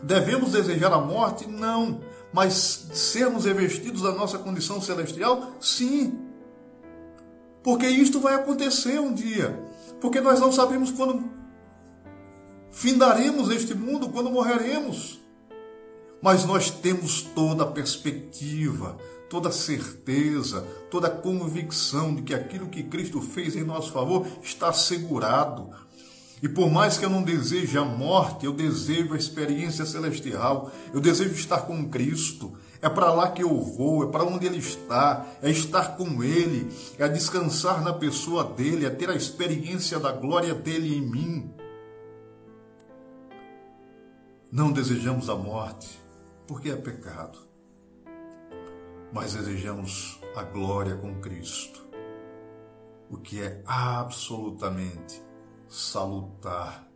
[0.00, 1.48] Devemos desejar a morte?
[1.48, 2.02] Não.
[2.32, 5.56] Mas sermos revestidos da nossa condição celestial?
[5.60, 6.29] Sim.
[7.62, 9.58] Porque isto vai acontecer um dia.
[10.00, 11.30] Porque nós não sabemos quando
[12.70, 15.20] findaremos este mundo, quando morreremos.
[16.22, 18.96] Mas nós temos toda a perspectiva,
[19.28, 24.26] toda a certeza, toda a convicção de que aquilo que Cristo fez em nosso favor
[24.42, 25.70] está assegurado.
[26.42, 31.00] E por mais que eu não deseje a morte, eu desejo a experiência celestial, eu
[31.00, 32.52] desejo estar com Cristo.
[32.82, 36.72] É para lá que eu vou, é para onde Ele está, é estar com Ele,
[36.98, 41.54] é descansar na pessoa dele, é ter a experiência da glória dele em mim.
[44.50, 46.00] Não desejamos a morte,
[46.46, 47.38] porque é pecado,
[49.12, 51.86] mas desejamos a glória com Cristo,
[53.10, 55.22] o que é absolutamente
[55.68, 56.88] salutar.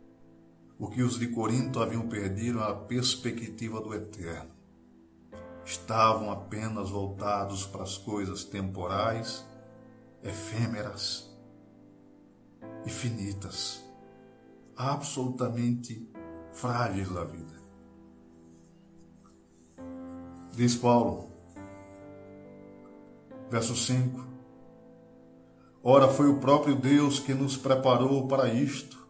[0.77, 4.54] O que os de Corinto haviam perdido a perspectiva do eterno.
[5.65, 9.43] Estavam apenas voltados para as coisas temporais,
[10.23, 11.27] efêmeras
[12.85, 13.83] e finitas,
[14.77, 16.07] absolutamente
[16.53, 17.55] frágeis da vida.
[20.53, 21.31] Diz Paulo,
[23.49, 24.23] verso 5:
[25.83, 29.03] Ora, foi o próprio Deus que nos preparou para isto,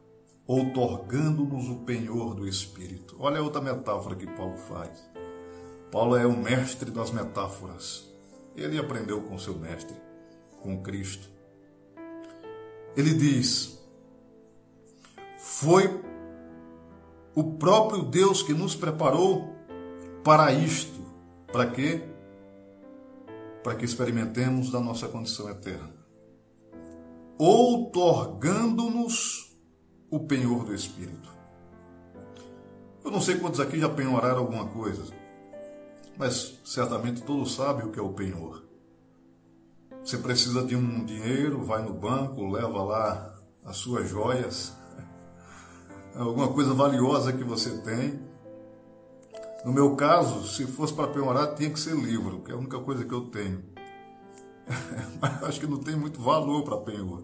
[0.47, 3.17] outorgando-nos o penhor do Espírito.
[3.19, 5.05] Olha a outra metáfora que Paulo faz.
[5.91, 8.05] Paulo é o mestre das metáforas.
[8.55, 9.95] Ele aprendeu com seu mestre,
[10.61, 11.29] com Cristo.
[12.95, 13.79] Ele diz:
[15.37, 16.01] Foi
[17.33, 19.53] o próprio Deus que nos preparou
[20.23, 21.03] para isto.
[21.51, 22.01] Para quê?
[23.63, 25.95] Para que experimentemos da nossa condição eterna
[27.37, 29.55] outorgando-nos
[30.09, 31.29] o penhor do Espírito.
[33.03, 35.03] Eu não sei quantos aqui já penhoraram alguma coisa,
[36.17, 38.63] mas certamente todos sabem o que é o penhor.
[40.03, 44.73] Você precisa de um dinheiro, vai no banco, leva lá as suas joias,
[46.15, 48.19] alguma coisa valiosa que você tem.
[49.65, 52.79] No meu caso, se fosse para penhorar, tinha que ser livro, que é a única
[52.79, 53.63] coisa que eu tenho.
[55.19, 57.23] mas acho que não tem muito valor para penhor.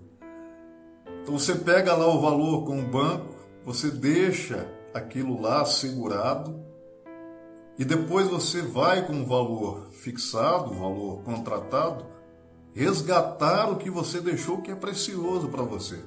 [1.21, 6.70] Então você pega lá o valor com o banco, você deixa aquilo lá segurado
[7.77, 12.05] e depois você vai com o valor fixado, o valor contratado,
[12.73, 15.99] resgatar o que você deixou que é precioso para você.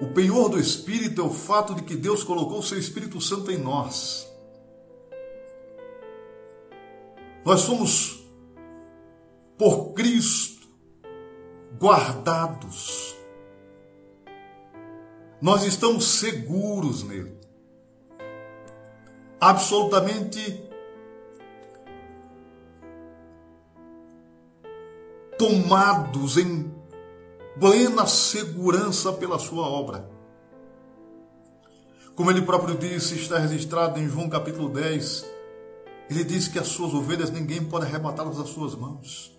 [0.00, 3.50] O penhor do Espírito é o fato de que Deus colocou o seu Espírito Santo
[3.50, 4.28] em nós.
[7.44, 8.24] Nós somos
[9.58, 10.66] por Cristo,
[11.78, 13.16] guardados.
[15.40, 17.41] Nós estamos seguros nele.
[19.42, 20.62] Absolutamente
[25.36, 26.72] tomados em
[27.58, 30.08] plena segurança pela sua obra.
[32.14, 35.28] Como ele próprio disse, está registrado em João capítulo 10,
[36.08, 39.36] ele diz que as suas ovelhas ninguém pode arrebatá-las das suas mãos.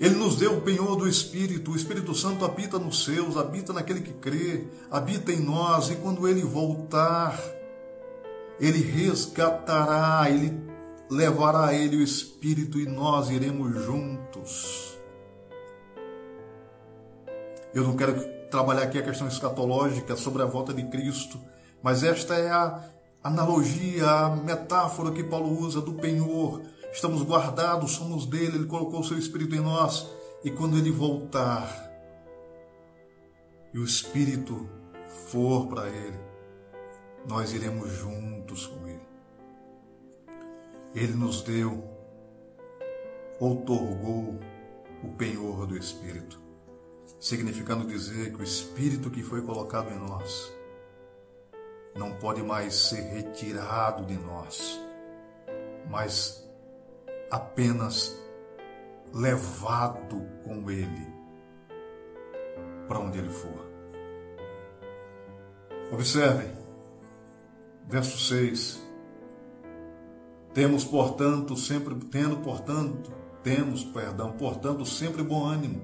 [0.00, 4.00] Ele nos deu o penhor do Espírito, o Espírito Santo habita nos seus, habita naquele
[4.00, 7.38] que crê, habita em nós, e quando ele voltar,
[8.60, 10.56] ele resgatará, ele
[11.10, 14.98] levará a ele o Espírito e nós iremos juntos.
[17.74, 18.14] Eu não quero
[18.50, 21.40] trabalhar aqui a questão escatológica sobre a volta de Cristo,
[21.82, 22.80] mas esta é a
[23.22, 26.62] analogia, a metáfora que Paulo usa do penhor
[26.94, 30.08] estamos guardados, somos dele, ele colocou o seu Espírito em nós,
[30.44, 31.68] e quando ele voltar,
[33.72, 34.68] e o Espírito
[35.28, 36.18] for para ele,
[37.26, 39.08] nós iremos juntos com ele.
[40.94, 41.82] Ele nos deu,
[43.40, 44.38] outorgou
[45.02, 46.40] o penhor do Espírito,
[47.18, 50.52] significando dizer que o Espírito que foi colocado em nós
[51.94, 54.80] não pode mais ser retirado de nós,
[55.88, 56.48] mas
[57.30, 58.20] apenas
[59.12, 61.12] levado com Ele
[62.86, 63.64] para onde Ele for.
[65.92, 66.63] Observem,
[67.88, 68.82] verso 6.
[70.52, 73.12] Temos, portanto, sempre, tendo, portanto,
[73.42, 75.82] temos, perdão, portanto, sempre bom ânimo,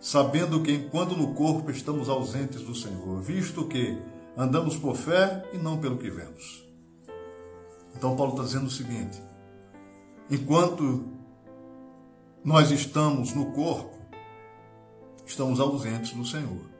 [0.00, 3.96] sabendo que enquanto no corpo estamos ausentes do Senhor, visto que
[4.36, 6.66] andamos por fé e não pelo que vemos.
[7.96, 9.20] Então Paulo está dizendo o seguinte:
[10.30, 11.08] enquanto
[12.44, 13.96] nós estamos no corpo,
[15.26, 16.77] estamos ausentes do Senhor.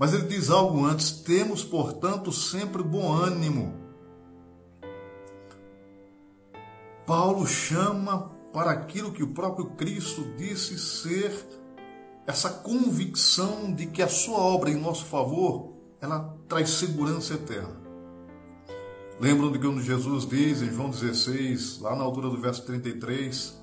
[0.00, 3.74] Mas ele diz algo antes: temos, portanto, sempre bom ânimo.
[7.06, 11.30] Paulo chama para aquilo que o próprio Cristo disse ser
[12.26, 17.78] essa convicção de que a sua obra em nosso favor, ela traz segurança eterna.
[19.20, 23.60] Lembram de quando Jesus diz em João 16, lá na altura do verso 33,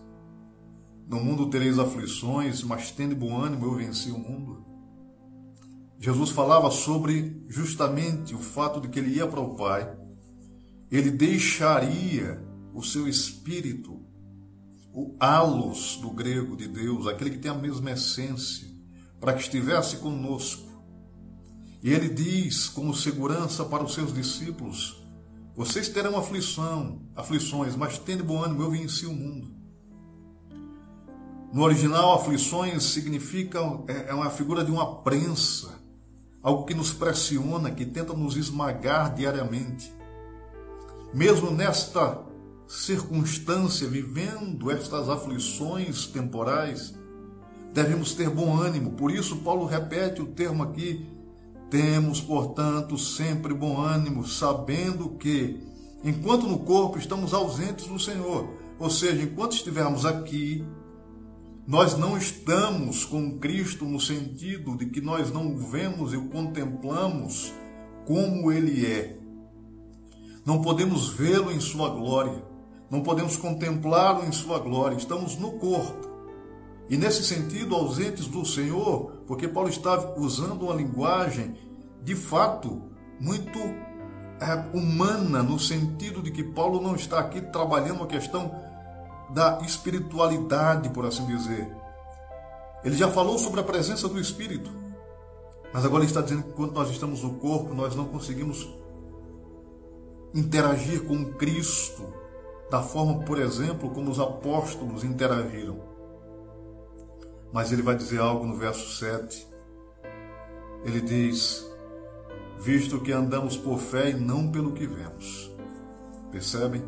[1.07, 4.76] no mundo tereis aflições, mas tende bom ânimo, eu venci o mundo.
[5.99, 9.97] Jesus falava sobre justamente o fato de que ele ia para o Pai,
[10.91, 12.41] ele deixaria
[12.73, 13.99] o seu espírito,
[14.93, 18.67] o halos do grego de Deus, aquele que tem a mesma essência,
[19.19, 20.67] para que estivesse conosco.
[21.81, 25.03] E ele diz como segurança para os seus discípulos:
[25.55, 29.55] Vocês terão aflição, aflições, mas tende bom ânimo, eu venci o mundo.
[31.51, 35.76] No original, aflições significa é, é uma figura de uma prensa
[36.47, 39.93] algo que nos pressiona, que tenta nos esmagar diariamente.
[41.13, 42.23] Mesmo nesta
[42.65, 46.97] circunstância, vivendo estas aflições temporais,
[47.73, 48.91] devemos ter bom ânimo.
[48.91, 51.05] Por isso, Paulo repete o termo aqui:
[51.69, 55.61] temos, portanto, sempre bom ânimo, sabendo que,
[56.01, 58.47] enquanto no corpo estamos ausentes do Senhor,
[58.79, 60.63] ou seja, enquanto estivermos aqui,
[61.67, 66.29] nós não estamos com Cristo no sentido de que nós não o vemos e o
[66.29, 67.53] contemplamos
[68.05, 69.19] como ele é.
[70.45, 72.41] Não podemos vê-lo em sua glória,
[72.89, 76.07] não podemos contemplá-lo em sua glória, estamos no corpo.
[76.89, 81.53] E nesse sentido, ausentes do Senhor, porque Paulo está usando uma linguagem
[82.01, 82.81] de fato
[83.19, 83.59] muito
[84.39, 88.55] é, humana, no sentido de que Paulo não está aqui trabalhando a questão
[89.29, 91.69] da espiritualidade, por assim dizer.
[92.83, 94.71] Ele já falou sobre a presença do Espírito,
[95.73, 98.67] mas agora ele está dizendo que quando nós estamos no corpo, nós não conseguimos
[100.33, 102.13] interagir com Cristo
[102.69, 105.79] da forma, por exemplo, como os apóstolos interagiram.
[107.51, 109.47] Mas ele vai dizer algo no verso 7.
[110.83, 111.65] Ele diz:
[112.59, 115.51] Visto que andamos por fé e não pelo que vemos.
[116.31, 116.83] Percebem?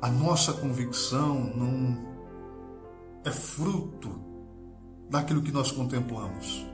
[0.00, 2.08] A nossa convicção não
[3.24, 4.10] é fruto
[5.10, 6.66] daquilo que nós contemplamos.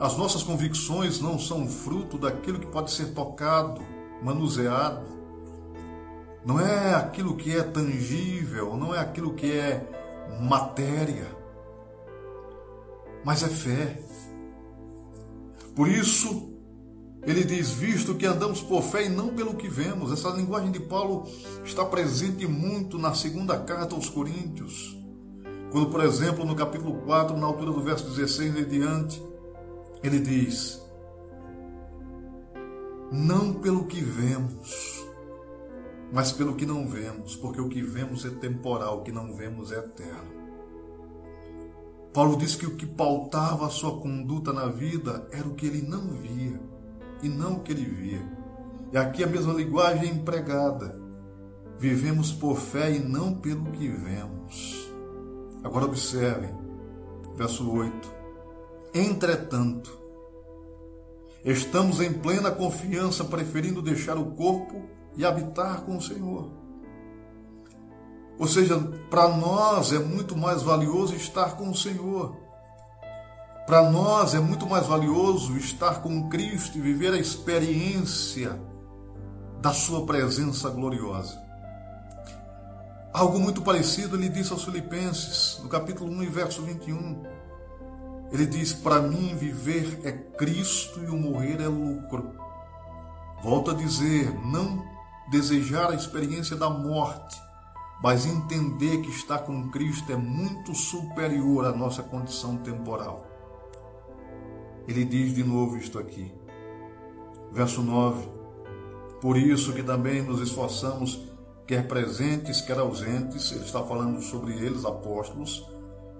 [0.00, 3.80] As nossas convicções não são fruto daquilo que pode ser tocado,
[4.22, 5.06] manuseado.
[6.44, 9.88] Não é aquilo que é tangível, não é aquilo que é
[10.40, 11.28] matéria,
[13.24, 14.02] mas é fé.
[15.76, 16.51] Por isso,
[17.24, 20.12] ele diz: visto que andamos por fé e não pelo que vemos.
[20.12, 21.24] Essa linguagem de Paulo
[21.64, 24.98] está presente muito na segunda carta aos Coríntios.
[25.70, 29.22] Quando, por exemplo, no capítulo 4, na altura do verso 16 e diante,
[30.02, 30.82] ele diz:
[33.12, 35.06] Não pelo que vemos,
[36.12, 39.70] mas pelo que não vemos, porque o que vemos é temporal, o que não vemos
[39.70, 40.42] é eterno.
[42.12, 45.80] Paulo diz que o que pautava a sua conduta na vida era o que ele
[45.80, 46.71] não via
[47.22, 48.22] e não o que ele via.
[48.92, 51.00] E aqui a mesma linguagem é empregada.
[51.78, 54.92] Vivemos por fé e não pelo que vemos.
[55.64, 56.54] Agora observem,
[57.36, 58.14] verso 8.
[58.94, 59.98] Entretanto,
[61.44, 64.82] estamos em plena confiança, preferindo deixar o corpo
[65.16, 66.50] e habitar com o Senhor.
[68.38, 72.36] Ou seja, para nós é muito mais valioso estar com o Senhor.
[73.72, 78.60] Para nós é muito mais valioso estar com Cristo e viver a experiência
[79.62, 81.42] da Sua presença gloriosa.
[83.14, 87.22] Algo muito parecido ele disse aos Filipenses, no capítulo 1 verso 21.
[88.30, 92.30] Ele diz: Para mim, viver é Cristo e o morrer é lucro.
[93.42, 94.84] Volto a dizer: não
[95.30, 97.40] desejar a experiência da morte,
[98.02, 103.31] mas entender que estar com Cristo é muito superior à nossa condição temporal.
[104.86, 106.32] Ele diz de novo isto aqui.
[107.52, 108.28] Verso 9:
[109.20, 111.28] Por isso que também nos esforçamos,
[111.66, 115.68] quer presentes, quer ausentes, ele está falando sobre eles, apóstolos,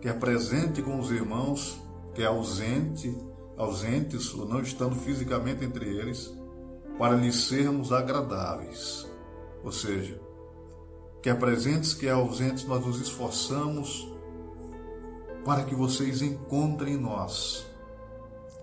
[0.00, 1.80] quer presente com os irmãos,
[2.14, 3.16] que é ausente,
[3.56, 6.32] ausentes ou não estando fisicamente entre eles,
[6.98, 9.10] para lhes sermos agradáveis.
[9.64, 10.20] Ou seja,
[11.20, 14.08] quer presentes, quer ausentes, nós nos esforçamos
[15.44, 17.71] para que vocês encontrem em nós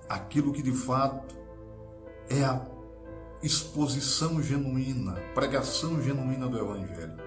[0.10, 1.38] aquilo que de fato
[2.30, 2.66] é a
[3.42, 7.18] exposição genuína, pregação genuína do Evangelho.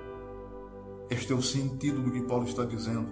[1.09, 3.09] Este é o sentido do que Paulo está dizendo.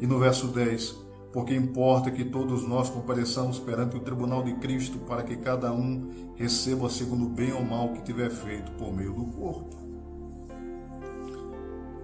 [0.00, 0.96] E no verso 10,
[1.32, 6.32] porque importa que todos nós compareçamos perante o tribunal de Cristo para que cada um
[6.36, 9.76] receba segundo o bem ou mal que tiver feito por meio do corpo.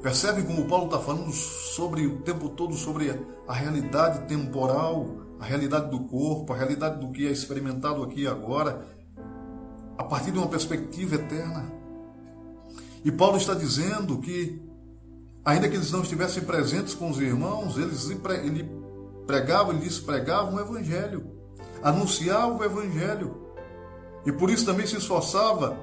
[0.03, 3.11] Percebe como Paulo está falando sobre o tempo todo sobre
[3.49, 8.29] a realidade temporal, a realidade do corpo, a realidade do que é experimentado aqui e
[8.29, 8.87] agora,
[9.99, 11.73] a partir de uma perspectiva eterna.
[13.05, 14.61] E Paulo está dizendo que,
[15.45, 18.87] ainda que eles não estivessem presentes com os irmãos, eles, ele
[19.27, 21.27] Pregava, ele disse, pregava o evangelho,
[21.83, 23.37] anunciava o evangelho.
[24.25, 25.77] E por isso também se esforçava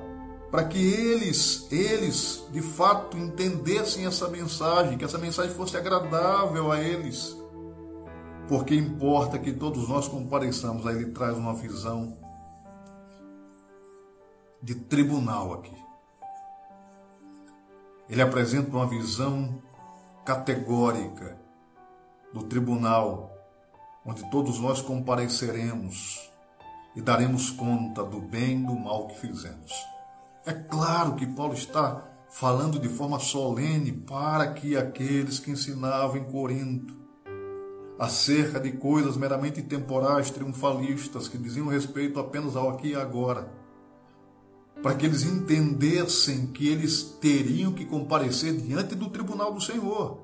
[0.50, 6.80] para que eles, eles, de fato, entendessem essa mensagem, que essa mensagem fosse agradável a
[6.80, 7.36] eles.
[8.48, 12.18] Porque importa que todos nós compareçamos, aí ele traz uma visão
[14.62, 15.76] de tribunal aqui.
[18.10, 19.62] Ele apresenta uma visão
[20.26, 21.38] categórica
[22.34, 23.32] do tribunal
[24.06, 26.30] onde todos nós compareceremos
[26.96, 29.72] e daremos conta do bem e do mal que fizemos.
[30.46, 36.24] É claro que Paulo está falando de forma solene para que aqueles que ensinavam em
[36.26, 37.03] Corinto
[38.04, 43.50] acerca de coisas meramente temporais, triunfalistas, que diziam respeito apenas ao aqui e agora,
[44.82, 50.22] para que eles entendessem que eles teriam que comparecer diante do tribunal do Senhor.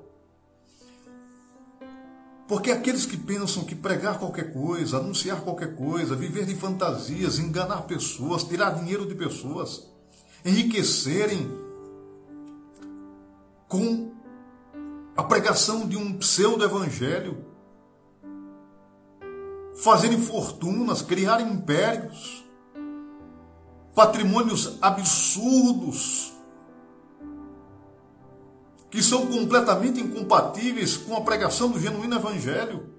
[2.46, 7.86] Porque aqueles que pensam que pregar qualquer coisa, anunciar qualquer coisa, viver de fantasias, enganar
[7.86, 9.88] pessoas, tirar dinheiro de pessoas,
[10.44, 11.50] enriquecerem
[13.66, 14.12] com
[15.16, 17.48] a pregação de um pseudo-evangelho,
[19.82, 22.44] fazerem fortunas, criarem impérios,
[23.94, 26.32] patrimônios absurdos,
[28.90, 32.90] que são completamente incompatíveis com a pregação do genuíno evangelho.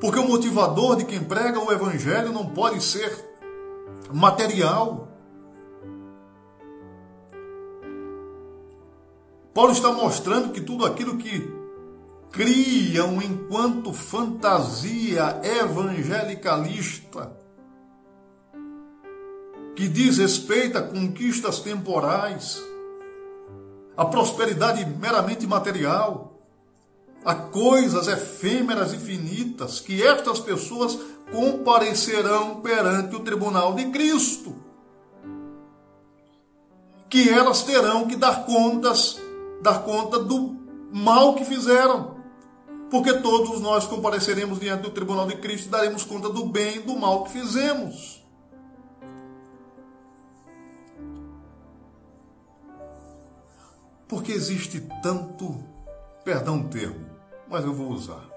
[0.00, 3.12] Porque o motivador de quem prega o evangelho não pode ser
[4.12, 5.08] material.
[9.52, 11.59] Paulo está mostrando que tudo aquilo que
[12.30, 17.36] criam enquanto fantasia evangelicalista,
[19.74, 22.62] que diz respeito a conquistas temporais,
[23.96, 26.30] a prosperidade meramente material,
[27.24, 30.98] a coisas efêmeras e finitas, que estas pessoas
[31.30, 34.54] comparecerão perante o tribunal de Cristo.
[37.08, 39.20] Que elas terão que dar contas,
[39.60, 40.56] dar conta do
[40.92, 42.19] mal que fizeram.
[42.90, 46.80] Porque todos nós compareceremos diante do tribunal de Cristo e daremos conta do bem e
[46.80, 48.20] do mal que fizemos.
[54.08, 55.64] Porque existe tanto,
[56.24, 57.06] perdão o termo,
[57.48, 58.28] mas eu vou usar.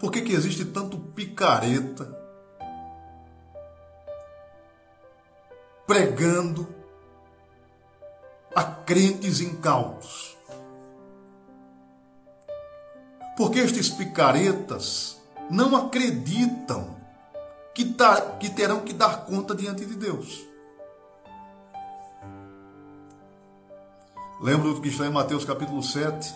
[0.00, 2.18] Por que, que existe tanto picareta
[5.86, 6.66] pregando
[8.52, 10.36] a crentes incautos?
[13.36, 15.20] Porque estes picaretas
[15.50, 16.96] não acreditam
[17.74, 20.46] que, tá, que terão que dar conta diante de Deus.
[24.40, 26.34] Lembro do que está em Mateus capítulo 7,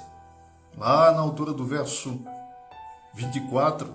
[0.78, 2.20] lá na altura do verso
[3.14, 3.92] 24.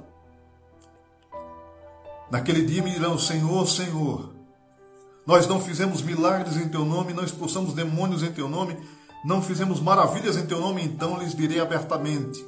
[2.29, 4.31] Naquele dia me dirão: Senhor, Senhor,
[5.25, 8.77] nós não fizemos milagres em teu nome, não expulsamos demônios em teu nome,
[9.23, 12.45] não fizemos maravilhas em teu nome, então lhes direi abertamente: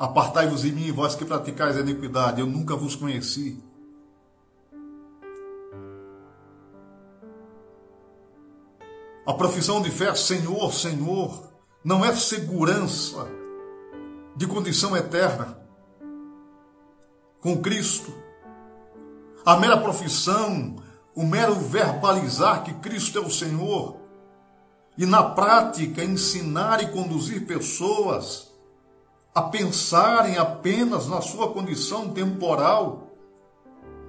[0.00, 3.62] Apartai-vos de mim, vós que praticais a iniquidade, eu nunca vos conheci.
[9.26, 11.52] A profissão de fé, Senhor, Senhor,
[11.84, 13.28] não é segurança
[14.34, 15.58] de condição eterna
[17.42, 18.10] com Cristo.
[19.44, 20.76] A mera profissão,
[21.14, 24.00] o mero verbalizar que Cristo é o Senhor
[24.96, 28.49] e na prática ensinar e conduzir pessoas
[29.34, 33.10] a pensarem apenas na sua condição temporal,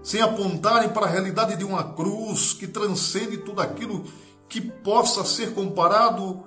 [0.01, 4.03] sem apontarem para a realidade de uma cruz que transcende tudo aquilo
[4.49, 6.43] que possa ser comparado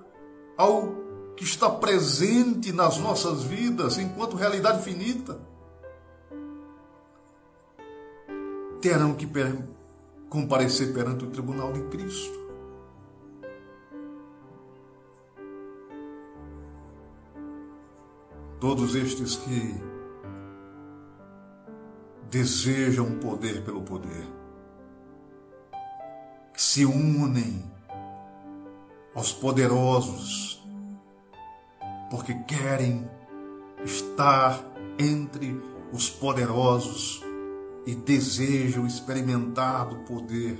[0.56, 1.04] ao
[1.36, 5.38] que está presente nas nossas vidas enquanto realidade finita.
[8.80, 9.26] Terão que
[10.28, 12.43] comparecer perante o tribunal de Cristo.
[18.64, 19.74] Todos estes que
[22.30, 24.26] desejam poder pelo poder,
[26.50, 27.62] que se unem
[29.14, 30.66] aos poderosos,
[32.10, 33.06] porque querem
[33.84, 34.58] estar
[34.98, 35.60] entre
[35.92, 37.22] os poderosos
[37.84, 40.58] e desejam experimentar do poder.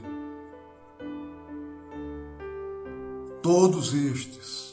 [3.41, 4.64] Todos estes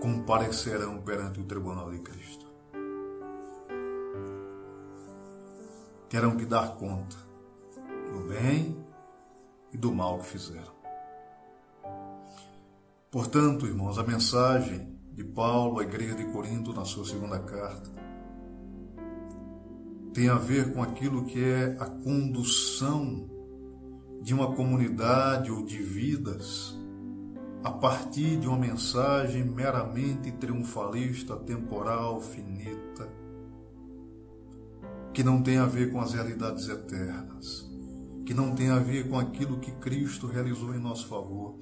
[0.00, 2.46] comparecerão perante o tribunal de Cristo.
[6.08, 7.16] Terão que dar conta
[8.12, 8.76] do bem
[9.72, 10.78] e do mal que fizeram.
[13.10, 17.90] Portanto, irmãos, a mensagem de Paulo à igreja de Corinto na sua segunda carta
[20.14, 23.28] tem a ver com aquilo que é a condução
[24.22, 26.76] de uma comunidade ou de vidas
[27.62, 33.08] a partir de uma mensagem meramente triunfalista, temporal, finita,
[35.12, 37.68] que não tem a ver com as realidades eternas,
[38.24, 41.56] que não tem a ver com aquilo que Cristo realizou em nosso favor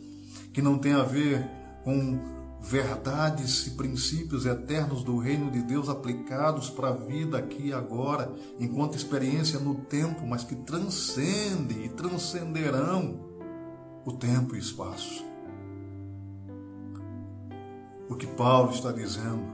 [0.57, 1.47] que não tem a ver
[1.85, 2.19] com
[2.63, 8.33] verdades e princípios eternos do reino de Deus aplicados para a vida aqui e agora,
[8.59, 13.21] enquanto experiência no tempo, mas que transcendem e transcenderão
[14.07, 15.26] o tempo e espaço.
[18.09, 19.45] O que Paulo está dizendo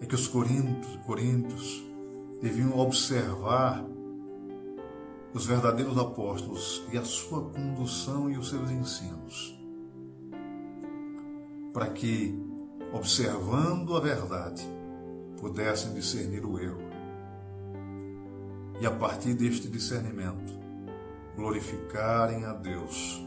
[0.00, 1.84] é que os coríntios,
[2.40, 3.84] deviam observar
[5.32, 9.56] os verdadeiros apóstolos e a sua condução e os seus ensinos
[11.76, 12.34] para que,
[12.90, 14.66] observando a verdade,
[15.38, 16.80] pudessem discernir o erro.
[18.80, 20.58] E a partir deste discernimento,
[21.36, 23.22] glorificarem a Deus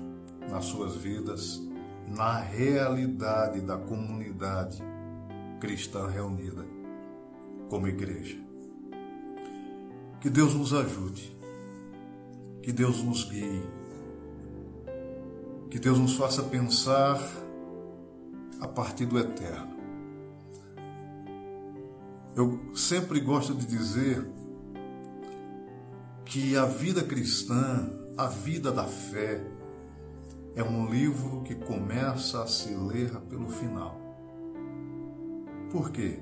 [0.49, 1.61] nas suas vidas,
[2.09, 4.81] na realidade da comunidade
[5.59, 6.65] cristã reunida
[7.69, 8.37] como igreja.
[10.19, 11.37] Que Deus nos ajude,
[12.61, 13.63] que Deus nos guie,
[15.69, 17.21] que Deus nos faça pensar
[18.59, 19.77] a partir do eterno.
[22.35, 24.25] Eu sempre gosto de dizer
[26.25, 29.41] que a vida cristã, a vida da fé,
[30.59, 33.99] é um livro que começa a se ler pelo final.
[35.71, 36.19] Por quê?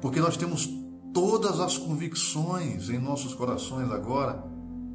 [0.00, 0.68] Porque nós temos
[1.12, 4.44] todas as convicções em nossos corações agora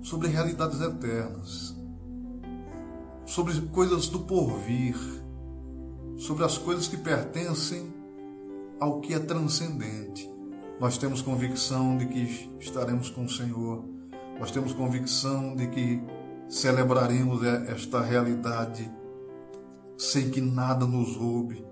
[0.02, 1.76] sobre realidades eternas,
[3.26, 4.96] sobre coisas do porvir
[6.18, 7.94] sobre as coisas que pertencem
[8.80, 10.30] ao que é transcendente.
[10.80, 13.84] Nós temos convicção de que estaremos com o Senhor,
[14.40, 16.02] nós temos convicção de que
[16.48, 18.90] celebraremos esta realidade
[19.98, 21.66] sem que nada nos roube.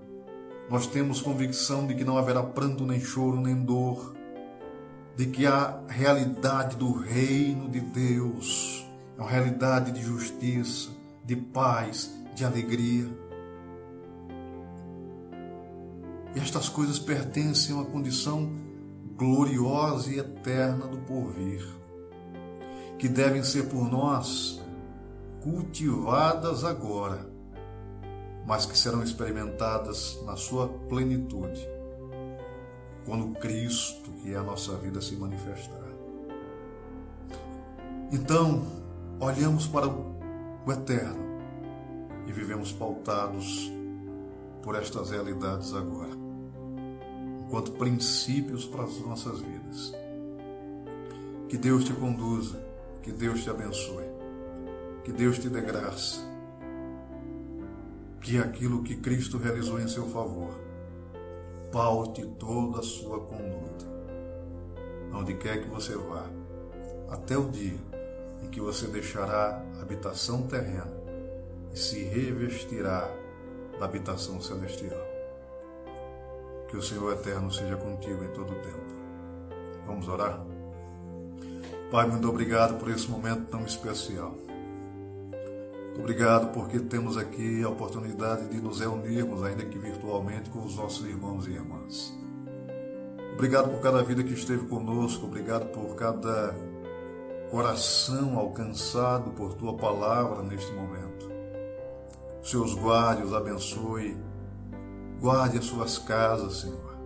[0.70, 4.14] Nós temos convicção de que não haverá pranto, nem choro, nem dor,
[5.16, 8.86] de que a realidade do reino de Deus
[9.18, 10.90] é uma realidade de justiça,
[11.24, 13.08] de paz, de alegria.
[16.36, 18.52] E estas coisas pertencem a uma condição
[19.16, 21.64] gloriosa e eterna do porvir,
[22.98, 24.63] que devem ser por nós
[25.44, 27.28] cultivadas agora,
[28.46, 31.68] mas que serão experimentadas na sua plenitude,
[33.06, 35.84] quando Cristo, que é a nossa vida, se manifestar.
[38.12, 38.64] Então,
[39.20, 41.40] olhamos para o eterno
[42.26, 43.72] e vivemos pautados
[44.62, 46.24] por estas realidades agora
[47.54, 49.94] enquanto princípios para as nossas vidas.
[51.48, 52.60] Que Deus te conduza,
[53.04, 54.06] que Deus te abençoe,
[55.04, 56.22] que Deus te dê graça,
[58.22, 60.58] que aquilo que Cristo realizou em seu favor
[61.72, 63.86] paute toda a sua conduta,
[65.14, 66.26] onde quer que você vá,
[67.10, 67.80] até o dia
[68.44, 70.92] em que você deixará a habitação terrena
[71.74, 73.10] e se revestirá
[73.80, 75.02] da habitação celestial.
[76.68, 78.94] Que o Senhor eterno seja contigo em todo o tempo.
[79.86, 80.44] Vamos orar?
[81.92, 84.36] Pai, muito obrigado por esse momento tão especial.
[85.98, 91.06] Obrigado porque temos aqui a oportunidade de nos reunirmos, ainda que virtualmente, com os nossos
[91.08, 92.14] irmãos e irmãs.
[93.34, 96.56] Obrigado por cada vida que esteve conosco, obrigado por cada
[97.50, 101.32] coração alcançado por tua palavra neste momento.
[102.42, 104.18] Seus guarde, os abençoe,
[105.20, 106.98] guarde as suas casas, Senhor.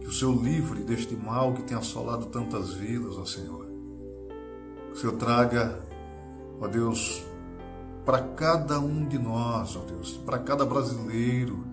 [0.00, 3.66] Que o Senhor livre deste mal que tem assolado tantas vidas, ó Senhor.
[4.86, 5.78] Que o Senhor traga,
[6.60, 7.24] ó Deus,
[8.06, 11.66] para cada um de nós, ó Deus, para cada brasileiro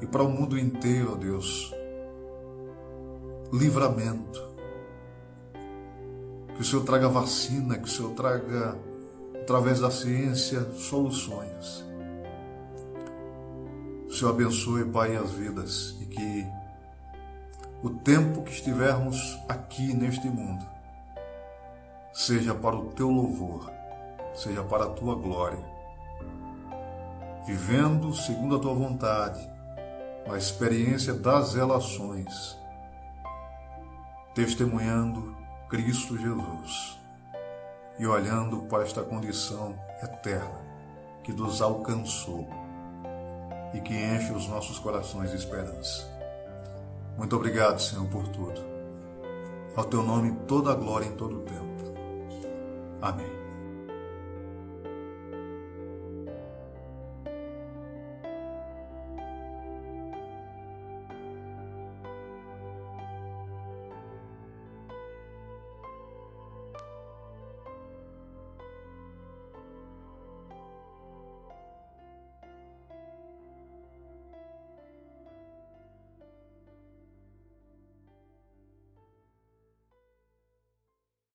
[0.00, 1.74] e para o mundo inteiro, ó Deus,
[3.52, 4.48] livramento.
[6.54, 8.78] Que o Senhor traga vacina, que o Senhor traga,
[9.42, 11.84] através da ciência, soluções.
[14.08, 16.46] O Senhor abençoe, Pai, as vidas e que
[17.82, 20.64] o tempo que estivermos aqui neste mundo
[22.12, 23.68] seja para o teu louvor,
[24.34, 25.79] seja para a tua glória
[27.50, 29.40] vivendo segundo a tua vontade,
[30.30, 32.56] a experiência das relações,
[34.32, 35.36] testemunhando
[35.68, 36.96] Cristo Jesus
[37.98, 40.60] e olhando para esta condição eterna
[41.24, 42.48] que nos alcançou
[43.74, 46.08] e que enche os nossos corações de esperança.
[47.18, 48.60] Muito obrigado, Senhor, por tudo.
[49.74, 51.82] Ao teu nome toda a glória em todo o tempo.
[53.02, 53.39] Amém.